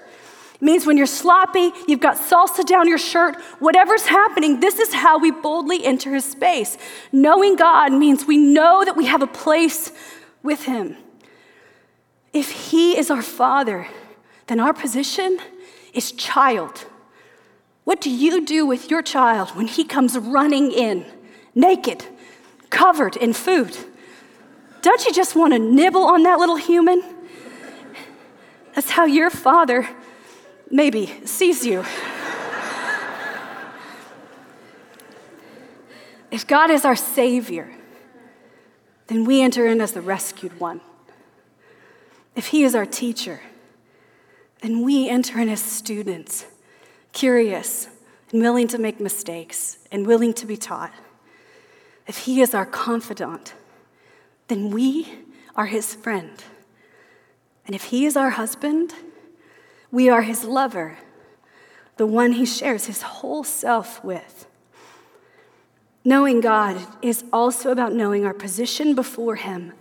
It 0.54 0.62
means 0.62 0.86
when 0.86 0.96
you're 0.96 1.06
sloppy, 1.06 1.70
you've 1.86 2.00
got 2.00 2.16
salsa 2.16 2.66
down 2.66 2.88
your 2.88 2.98
shirt, 2.98 3.40
whatever's 3.60 4.06
happening, 4.06 4.60
this 4.60 4.78
is 4.78 4.92
how 4.92 5.18
we 5.18 5.30
boldly 5.30 5.84
enter 5.84 6.12
his 6.14 6.24
space. 6.24 6.76
Knowing 7.12 7.56
God 7.56 7.92
means 7.92 8.26
we 8.26 8.36
know 8.36 8.84
that 8.84 8.96
we 8.96 9.06
have 9.06 9.22
a 9.22 9.28
place 9.28 9.92
with 10.42 10.64
him. 10.64 10.96
If 12.32 12.70
he 12.70 12.96
is 12.96 13.10
our 13.10 13.22
father, 13.22 13.88
then 14.46 14.60
our 14.60 14.72
position 14.72 15.38
is 15.92 16.12
child. 16.12 16.86
What 17.84 18.00
do 18.00 18.10
you 18.10 18.44
do 18.44 18.66
with 18.66 18.90
your 18.90 19.02
child 19.02 19.50
when 19.56 19.66
he 19.66 19.84
comes 19.84 20.16
running 20.16 20.70
in, 20.70 21.04
naked, 21.54 22.04
covered 22.68 23.16
in 23.16 23.32
food? 23.32 23.76
Don't 24.82 25.04
you 25.04 25.12
just 25.12 25.34
want 25.34 25.52
to 25.52 25.58
nibble 25.58 26.04
on 26.04 26.22
that 26.22 26.38
little 26.38 26.56
human? 26.56 27.02
That's 28.74 28.90
how 28.90 29.04
your 29.04 29.30
father 29.30 29.88
maybe 30.70 31.06
sees 31.24 31.66
you. 31.66 31.80
if 36.30 36.46
God 36.46 36.70
is 36.70 36.84
our 36.84 36.96
Savior, 36.96 37.72
then 39.08 39.24
we 39.24 39.42
enter 39.42 39.66
in 39.66 39.80
as 39.80 39.92
the 39.92 40.00
rescued 40.00 40.60
one. 40.60 40.80
If 42.34 42.48
He 42.48 42.62
is 42.62 42.74
our 42.74 42.86
teacher, 42.86 43.40
then 44.62 44.82
we 44.82 45.08
enter 45.08 45.40
in 45.40 45.48
as 45.48 45.62
students 45.62 46.46
curious 47.12 47.88
and 48.30 48.40
willing 48.40 48.68
to 48.68 48.78
make 48.78 49.00
mistakes 49.00 49.78
and 49.90 50.06
willing 50.06 50.32
to 50.34 50.46
be 50.46 50.56
taught. 50.56 50.92
If 52.06 52.18
He 52.18 52.40
is 52.40 52.54
our 52.54 52.66
confidant, 52.66 53.54
then 54.48 54.70
we 54.70 55.08
are 55.56 55.66
His 55.66 55.94
friend. 55.94 56.42
And 57.66 57.74
if 57.74 57.84
He 57.84 58.06
is 58.06 58.16
our 58.16 58.30
husband, 58.30 58.94
we 59.90 60.08
are 60.08 60.22
His 60.22 60.44
lover, 60.44 60.98
the 61.96 62.06
one 62.06 62.32
He 62.32 62.46
shares 62.46 62.86
His 62.86 63.02
whole 63.02 63.44
self 63.44 64.02
with. 64.04 64.46
Knowing 66.04 66.40
God 66.40 66.80
is 67.02 67.24
also 67.32 67.70
about 67.70 67.92
knowing 67.92 68.24
our 68.24 68.32
position 68.32 68.94
before 68.94 69.36
Him 69.36 69.72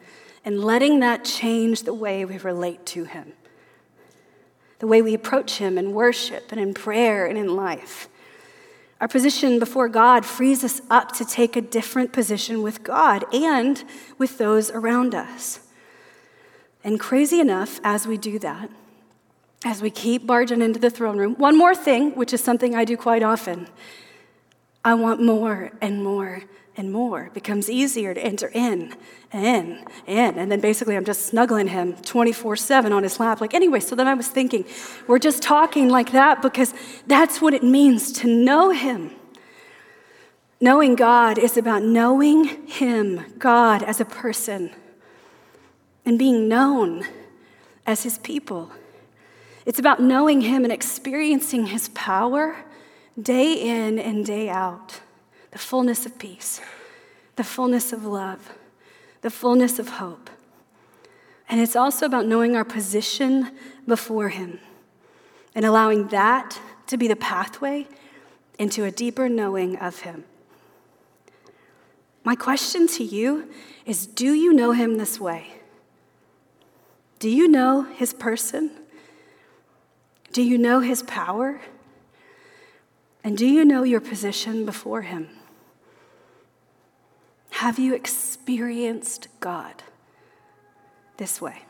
and 0.45 0.63
letting 0.63 0.99
that 0.99 1.25
change 1.25 1.83
the 1.83 1.93
way 1.93 2.25
we 2.25 2.37
relate 2.37 2.85
to 2.87 3.03
Him 3.03 3.33
the 4.79 4.87
way 4.87 5.01
we 5.01 5.13
approach 5.13 5.57
Him 5.57 5.77
in 5.77 5.93
worship 5.93 6.51
and 6.51 6.59
in 6.59 6.73
prayer 6.73 7.25
and 7.25 7.37
in 7.37 7.55
life. 7.55 8.07
Our 8.99 9.07
position 9.07 9.59
before 9.59 9.87
God 9.87 10.25
frees 10.25 10.63
us 10.63 10.81
up 10.89 11.11
to 11.13 11.25
take 11.25 11.55
a 11.55 11.61
different 11.61 12.11
position 12.11 12.61
with 12.61 12.83
God 12.83 13.23
and 13.33 13.83
with 14.17 14.37
those 14.37 14.71
around 14.71 15.15
us. 15.15 15.59
And 16.83 16.99
crazy 16.99 17.39
enough, 17.39 17.79
as 17.83 18.07
we 18.07 18.17
do 18.17 18.39
that, 18.39 18.69
as 19.65 19.81
we 19.81 19.89
keep 19.89 20.25
barging 20.25 20.61
into 20.61 20.79
the 20.79 20.89
throne 20.89 21.17
room, 21.17 21.35
one 21.35 21.57
more 21.57 21.75
thing, 21.75 22.11
which 22.15 22.33
is 22.33 22.41
something 22.41 22.75
I 22.75 22.85
do 22.85 22.97
quite 22.97 23.23
often 23.23 23.67
I 24.83 24.93
want 24.93 25.21
more 25.21 25.71
and 25.81 26.01
more 26.01 26.43
and 26.79 26.91
more. 26.93 27.29
Becomes 27.33 27.69
easier 27.69 28.13
to 28.13 28.23
enter 28.23 28.47
in 28.47 28.95
and 29.33 29.43
in 29.43 29.85
in. 30.07 30.39
And 30.39 30.51
then 30.51 30.61
basically, 30.61 30.95
I'm 30.95 31.05
just 31.05 31.27
snuggling 31.27 31.67
him 31.67 31.93
24 31.93 32.55
7 32.55 32.93
on 32.93 33.03
his 33.03 33.19
lap. 33.19 33.41
Like, 33.41 33.53
anyway, 33.53 33.81
so 33.81 33.95
then 33.95 34.07
I 34.07 34.13
was 34.13 34.27
thinking, 34.27 34.65
we're 35.05 35.19
just 35.19 35.43
talking 35.43 35.89
like 35.89 36.13
that 36.13 36.41
because 36.41 36.73
that's 37.05 37.41
what 37.41 37.53
it 37.53 37.63
means 37.63 38.13
to 38.13 38.27
know 38.27 38.71
him. 38.71 39.11
Knowing 40.61 40.95
God 40.95 41.37
is 41.37 41.57
about 41.57 41.83
knowing 41.83 42.67
him, 42.67 43.25
God, 43.37 43.83
as 43.83 43.99
a 43.99 44.05
person, 44.05 44.71
and 46.05 46.17
being 46.17 46.47
known 46.47 47.05
as 47.85 48.03
his 48.03 48.17
people. 48.19 48.71
It's 49.65 49.79
about 49.79 50.01
knowing 50.01 50.41
him 50.41 50.63
and 50.63 50.73
experiencing 50.73 51.67
his 51.67 51.89
power 51.89 52.65
day 53.21 53.53
in 53.53 53.99
and 53.99 54.25
day 54.25 54.49
out 54.49 55.01
the 55.51 55.57
fullness 55.57 56.05
of 56.05 56.17
peace, 56.19 56.61
the 57.35 57.43
fullness 57.43 57.91
of 57.91 58.05
love, 58.05 58.53
the 59.21 59.29
fullness 59.29 59.79
of 59.79 59.89
hope. 59.89 60.29
And 61.49 61.59
it's 61.59 61.75
also 61.75 62.05
about 62.05 62.27
knowing 62.27 62.55
our 62.55 62.63
position 62.63 63.51
before 63.87 64.29
Him 64.29 64.59
and 65.55 65.65
allowing 65.65 66.07
that 66.09 66.59
to 66.87 66.97
be 66.97 67.07
the 67.07 67.15
pathway 67.15 67.87
into 68.59 68.83
a 68.83 68.91
deeper 68.91 69.27
knowing 69.27 69.77
of 69.77 70.01
Him. 70.01 70.25
My 72.23 72.35
question 72.35 72.87
to 72.87 73.03
you 73.03 73.49
is 73.85 74.05
Do 74.05 74.33
you 74.33 74.53
know 74.53 74.73
Him 74.73 74.97
this 74.97 75.19
way? 75.19 75.53
Do 77.17 77.29
you 77.29 77.47
know 77.47 77.81
His 77.81 78.13
person? 78.13 78.71
Do 80.31 80.43
you 80.43 80.57
know 80.57 80.81
His 80.81 81.01
power? 81.03 81.61
And 83.23 83.37
do 83.37 83.47
you 83.47 83.65
know 83.65 83.83
your 83.83 83.99
position 83.99 84.65
before 84.65 85.01
Him? 85.01 85.29
Have 87.59 87.77
you 87.77 87.93
experienced 87.93 89.27
God 89.41 89.83
this 91.17 91.41
way? 91.41 91.63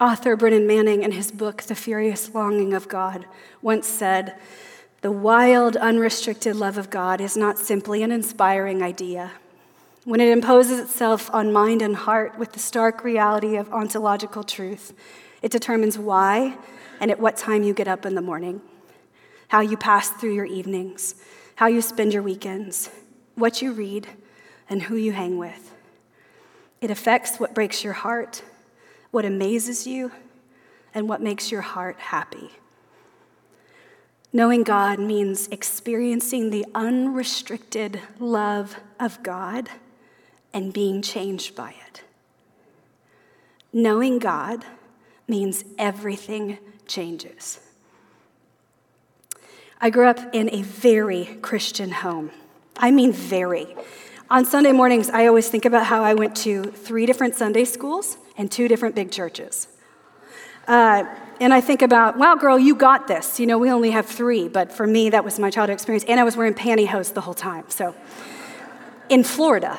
Author 0.00 0.34
Brennan 0.34 0.66
Manning, 0.66 1.02
in 1.02 1.12
his 1.12 1.30
book, 1.30 1.60
The 1.60 1.74
Furious 1.74 2.34
Longing 2.34 2.72
of 2.72 2.88
God, 2.88 3.26
once 3.60 3.86
said, 3.86 4.34
The 5.02 5.12
wild, 5.12 5.76
unrestricted 5.76 6.56
love 6.56 6.78
of 6.78 6.88
God 6.88 7.20
is 7.20 7.36
not 7.36 7.58
simply 7.58 8.02
an 8.02 8.10
inspiring 8.10 8.82
idea. 8.82 9.32
When 10.04 10.22
it 10.22 10.30
imposes 10.30 10.78
itself 10.78 11.28
on 11.34 11.52
mind 11.52 11.82
and 11.82 11.96
heart 11.96 12.38
with 12.38 12.52
the 12.52 12.58
stark 12.58 13.04
reality 13.04 13.56
of 13.56 13.70
ontological 13.74 14.42
truth, 14.42 14.94
it 15.42 15.52
determines 15.52 15.98
why 15.98 16.56
and 16.98 17.10
at 17.10 17.20
what 17.20 17.36
time 17.36 17.62
you 17.62 17.74
get 17.74 17.88
up 17.88 18.06
in 18.06 18.14
the 18.14 18.22
morning, 18.22 18.62
how 19.48 19.60
you 19.60 19.76
pass 19.76 20.08
through 20.08 20.32
your 20.32 20.46
evenings, 20.46 21.16
how 21.56 21.66
you 21.66 21.82
spend 21.82 22.14
your 22.14 22.22
weekends, 22.22 22.88
what 23.34 23.62
you 23.62 23.72
read, 23.72 24.08
and 24.68 24.82
who 24.82 24.96
you 24.96 25.12
hang 25.12 25.38
with. 25.38 25.74
It 26.80 26.90
affects 26.90 27.38
what 27.38 27.54
breaks 27.54 27.84
your 27.84 27.92
heart 27.92 28.42
what 29.14 29.24
amazes 29.24 29.86
you, 29.86 30.10
and 30.92 31.08
what 31.08 31.22
makes 31.22 31.52
your 31.52 31.60
heart 31.60 31.96
happy. 32.00 32.50
Knowing 34.32 34.64
God 34.64 34.98
means 34.98 35.46
experiencing 35.52 36.50
the 36.50 36.66
unrestricted 36.74 38.00
love 38.18 38.80
of 38.98 39.22
God 39.22 39.68
and 40.52 40.72
being 40.72 41.00
changed 41.00 41.54
by 41.54 41.76
it. 41.86 42.02
Knowing 43.72 44.18
God 44.18 44.64
means 45.28 45.64
everything 45.78 46.58
changes. 46.88 47.60
I 49.80 49.90
grew 49.90 50.08
up 50.08 50.34
in 50.34 50.52
a 50.52 50.62
very 50.62 51.38
Christian 51.40 51.92
home. 51.92 52.32
I 52.76 52.90
mean, 52.90 53.12
very. 53.12 53.74
On 54.30 54.44
Sunday 54.44 54.72
mornings, 54.72 55.10
I 55.10 55.26
always 55.26 55.48
think 55.48 55.64
about 55.64 55.86
how 55.86 56.02
I 56.02 56.14
went 56.14 56.34
to 56.36 56.64
three 56.64 57.06
different 57.06 57.34
Sunday 57.34 57.64
schools 57.64 58.16
and 58.36 58.50
two 58.50 58.68
different 58.68 58.94
big 58.94 59.10
churches. 59.10 59.68
Uh, 60.66 61.04
and 61.40 61.52
I 61.52 61.60
think 61.60 61.82
about, 61.82 62.18
wow, 62.18 62.34
girl, 62.34 62.58
you 62.58 62.74
got 62.74 63.06
this. 63.06 63.38
You 63.38 63.46
know, 63.46 63.58
we 63.58 63.70
only 63.70 63.90
have 63.90 64.06
three, 64.06 64.48
but 64.48 64.72
for 64.72 64.86
me, 64.86 65.10
that 65.10 65.24
was 65.24 65.38
my 65.38 65.50
childhood 65.50 65.74
experience. 65.74 66.04
And 66.04 66.18
I 66.18 66.24
was 66.24 66.36
wearing 66.36 66.54
pantyhose 66.54 67.12
the 67.12 67.20
whole 67.20 67.34
time. 67.34 67.64
So, 67.68 67.94
in 69.08 69.22
Florida, 69.22 69.78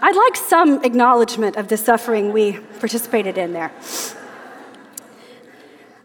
I'd 0.00 0.16
like 0.16 0.36
some 0.36 0.84
acknowledgement 0.84 1.56
of 1.56 1.68
the 1.68 1.76
suffering 1.76 2.32
we 2.32 2.58
participated 2.80 3.38
in 3.38 3.52
there. 3.52 3.70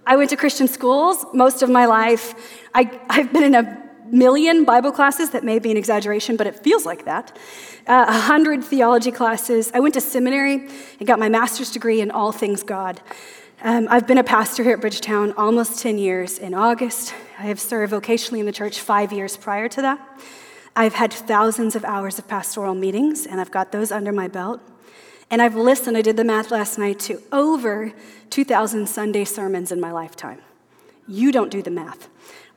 I 0.06 0.16
went 0.16 0.30
to 0.30 0.38
Christian 0.38 0.68
schools 0.68 1.26
most 1.34 1.64
of 1.64 1.70
my 1.70 1.86
life. 1.86 2.36
I, 2.76 2.84
have 3.10 3.34
been 3.34 3.44
in 3.44 3.56
a 3.56 3.87
million 4.12 4.66
Bible 4.66 4.92
classes. 4.92 5.32
That 5.32 5.44
may 5.44 5.60
be 5.60 5.72
an 5.72 5.78
exaggeration, 5.78 6.36
but 6.36 6.48
it 6.48 6.60
feels 6.60 6.86
like 6.86 7.06
that. 7.06 7.38
Uh, 7.88 8.06
a 8.08 8.20
hundred 8.20 8.64
theology 8.64 9.12
classes. 9.12 9.72
I 9.74 9.80
went 9.80 9.94
to 9.94 10.02
seminary 10.02 10.68
and 11.00 11.08
got 11.08 11.20
my 11.20 11.30
master's 11.30 11.72
degree 11.72 12.02
in 12.02 12.12
all 12.12 12.32
things 12.32 12.64
God. 12.64 13.02
Um, 13.64 13.88
I've 13.90 14.06
been 14.06 14.20
a 14.20 14.24
pastor 14.24 14.64
here 14.64 14.74
at 14.74 14.82
Bridgetown 14.82 15.34
almost 15.34 15.82
10 15.82 15.98
years 15.98 16.38
in 16.38 16.54
August. 16.54 17.16
I 17.40 17.44
have 17.44 17.60
served 17.60 17.92
vocationally 17.92 18.40
in 18.40 18.46
the 18.46 18.52
church 18.52 18.80
five 18.80 19.12
years 19.12 19.36
prior 19.36 19.68
to 19.70 19.82
that. 19.82 20.22
I've 20.76 20.94
had 20.94 21.12
thousands 21.12 21.76
of 21.76 21.84
hours 21.84 22.20
of 22.20 22.28
pastoral 22.28 22.76
meetings, 22.76 23.26
and 23.26 23.42
I've 23.42 23.50
got 23.50 23.72
those 23.72 23.92
under 23.92 24.12
my 24.12 24.28
belt. 24.28 24.62
And 25.32 25.42
I've 25.42 25.56
listened, 25.56 25.98
I 25.98 26.04
did 26.04 26.18
the 26.18 26.24
math 26.24 26.52
last 26.52 26.78
night, 26.78 27.00
to 27.00 27.22
over 27.32 27.94
2,000 28.30 28.88
Sunday 28.88 29.26
sermons 29.26 29.72
in 29.72 29.80
my 29.82 29.92
lifetime. 29.92 30.40
You 31.08 31.32
don't 31.32 31.50
do 31.50 31.64
the 31.64 31.72
math 31.72 32.10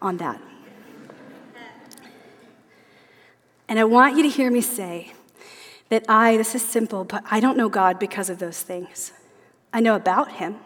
on 0.02 0.18
that. 0.18 0.40
And 3.70 3.78
I 3.78 3.84
want 3.84 4.16
you 4.16 4.24
to 4.24 4.28
hear 4.28 4.50
me 4.50 4.60
say 4.60 5.12
that 5.90 6.04
I, 6.08 6.36
this 6.36 6.56
is 6.56 6.62
simple, 6.62 7.04
but 7.04 7.22
I 7.30 7.38
don't 7.38 7.56
know 7.56 7.68
God 7.68 8.00
because 8.00 8.28
of 8.28 8.40
those 8.40 8.60
things. 8.62 9.12
I 9.72 9.78
know 9.78 9.94
about 9.94 10.32
Him, 10.32 10.56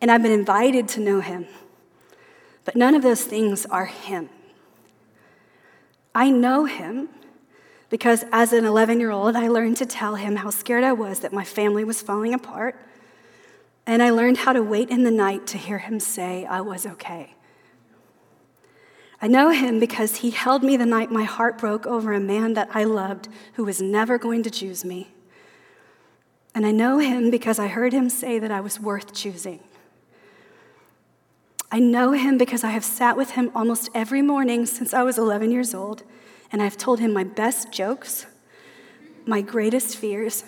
and 0.00 0.08
I've 0.08 0.22
been 0.22 0.30
invited 0.30 0.86
to 0.90 1.00
know 1.00 1.20
Him, 1.20 1.46
but 2.64 2.76
none 2.76 2.94
of 2.94 3.02
those 3.02 3.24
things 3.24 3.66
are 3.66 3.86
Him. 3.86 4.30
I 6.14 6.30
know 6.30 6.64
Him 6.64 7.08
because 7.90 8.24
as 8.30 8.52
an 8.52 8.64
11 8.64 9.00
year 9.00 9.10
old, 9.10 9.34
I 9.34 9.48
learned 9.48 9.76
to 9.78 9.86
tell 9.86 10.14
Him 10.14 10.36
how 10.36 10.50
scared 10.50 10.84
I 10.84 10.92
was 10.92 11.20
that 11.20 11.32
my 11.32 11.44
family 11.44 11.82
was 11.82 12.02
falling 12.02 12.32
apart, 12.32 12.76
and 13.84 14.00
I 14.00 14.10
learned 14.10 14.38
how 14.38 14.52
to 14.52 14.62
wait 14.62 14.90
in 14.90 15.02
the 15.02 15.10
night 15.10 15.48
to 15.48 15.58
hear 15.58 15.78
Him 15.78 15.98
say 15.98 16.46
I 16.46 16.60
was 16.60 16.86
okay. 16.86 17.35
I 19.20 19.28
know 19.28 19.50
him 19.50 19.80
because 19.80 20.16
he 20.16 20.30
held 20.30 20.62
me 20.62 20.76
the 20.76 20.86
night 20.86 21.10
my 21.10 21.24
heart 21.24 21.58
broke 21.58 21.86
over 21.86 22.12
a 22.12 22.20
man 22.20 22.54
that 22.54 22.68
I 22.74 22.84
loved 22.84 23.28
who 23.54 23.64
was 23.64 23.80
never 23.80 24.18
going 24.18 24.42
to 24.42 24.50
choose 24.50 24.84
me. 24.84 25.08
And 26.54 26.66
I 26.66 26.70
know 26.70 26.98
him 26.98 27.30
because 27.30 27.58
I 27.58 27.68
heard 27.68 27.92
him 27.92 28.08
say 28.08 28.38
that 28.38 28.50
I 28.50 28.60
was 28.60 28.80
worth 28.80 29.14
choosing. 29.14 29.60
I 31.70 31.78
know 31.80 32.12
him 32.12 32.38
because 32.38 32.62
I 32.62 32.70
have 32.70 32.84
sat 32.84 33.16
with 33.16 33.32
him 33.32 33.50
almost 33.54 33.90
every 33.94 34.22
morning 34.22 34.66
since 34.66 34.94
I 34.94 35.02
was 35.02 35.18
11 35.18 35.50
years 35.50 35.74
old, 35.74 36.02
and 36.52 36.62
I've 36.62 36.76
told 36.76 37.00
him 37.00 37.12
my 37.12 37.24
best 37.24 37.72
jokes, 37.72 38.26
my 39.26 39.40
greatest 39.40 39.96
fears, 39.96 40.44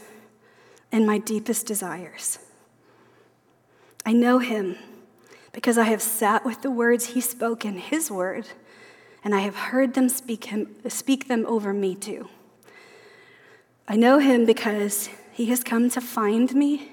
and 0.92 1.06
my 1.06 1.18
deepest 1.18 1.66
desires. 1.66 2.38
I 4.06 4.12
know 4.12 4.38
him 4.38 4.76
because 5.58 5.76
I 5.76 5.86
have 5.86 6.00
sat 6.00 6.44
with 6.44 6.62
the 6.62 6.70
words 6.70 7.04
he 7.06 7.20
spoke 7.20 7.64
in 7.64 7.78
his 7.78 8.12
word, 8.12 8.46
and 9.24 9.34
I 9.34 9.40
have 9.40 9.56
heard 9.56 9.94
them 9.94 10.08
speak, 10.08 10.44
him, 10.44 10.76
speak 10.86 11.26
them 11.26 11.44
over 11.46 11.72
me 11.72 11.96
too. 11.96 12.28
I 13.88 13.96
know 13.96 14.20
him 14.20 14.46
because 14.46 15.10
he 15.32 15.46
has 15.46 15.64
come 15.64 15.90
to 15.90 16.00
find 16.00 16.54
me 16.54 16.92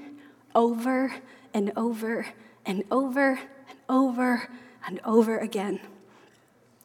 over 0.56 1.14
and 1.54 1.74
over 1.76 2.26
and 2.66 2.84
over 2.90 3.38
and 3.38 3.76
over 3.88 4.50
and 4.88 5.00
over 5.06 5.38
again, 5.38 5.80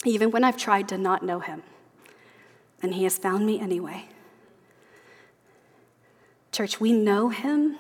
even 0.05 0.31
when 0.31 0.45
I've 0.45 0.59
tried 0.59 0.87
to 0.91 0.99
not 0.99 1.23
know 1.25 1.41
him. 1.41 1.63
And 2.83 2.93
he 2.93 3.05
has 3.05 3.17
found 3.17 3.47
me 3.47 3.59
anyway. 3.59 4.05
Church, 6.53 6.79
we 6.79 6.93
know 6.93 7.31
him 7.31 7.79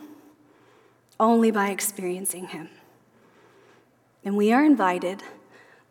only 1.18 1.50
by 1.50 1.68
experiencing 1.68 2.46
him. 2.46 2.70
And 4.24 4.36
we 4.36 4.52
are 4.52 4.64
invited 4.64 5.22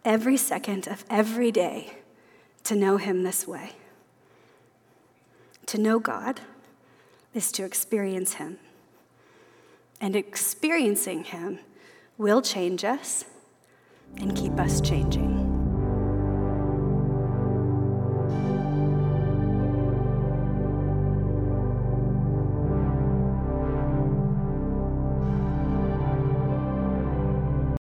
every 0.05 0.37
second 0.37 0.87
of 0.87 1.03
every 1.09 1.51
day 1.51 1.93
to 2.63 2.75
know 2.75 2.97
Him 2.97 3.23
this 3.23 3.47
way. 3.47 3.73
To 5.67 5.77
know 5.77 5.99
God 5.99 6.41
is 7.33 7.51
to 7.53 7.63
experience 7.63 8.35
Him. 8.35 8.57
And 10.01 10.15
experiencing 10.15 11.25
Him 11.25 11.59
will 12.17 12.41
change 12.41 12.83
us 12.83 13.25
and 14.17 14.35
keep 14.35 14.53
us 14.59 14.81
changing. 14.81 15.28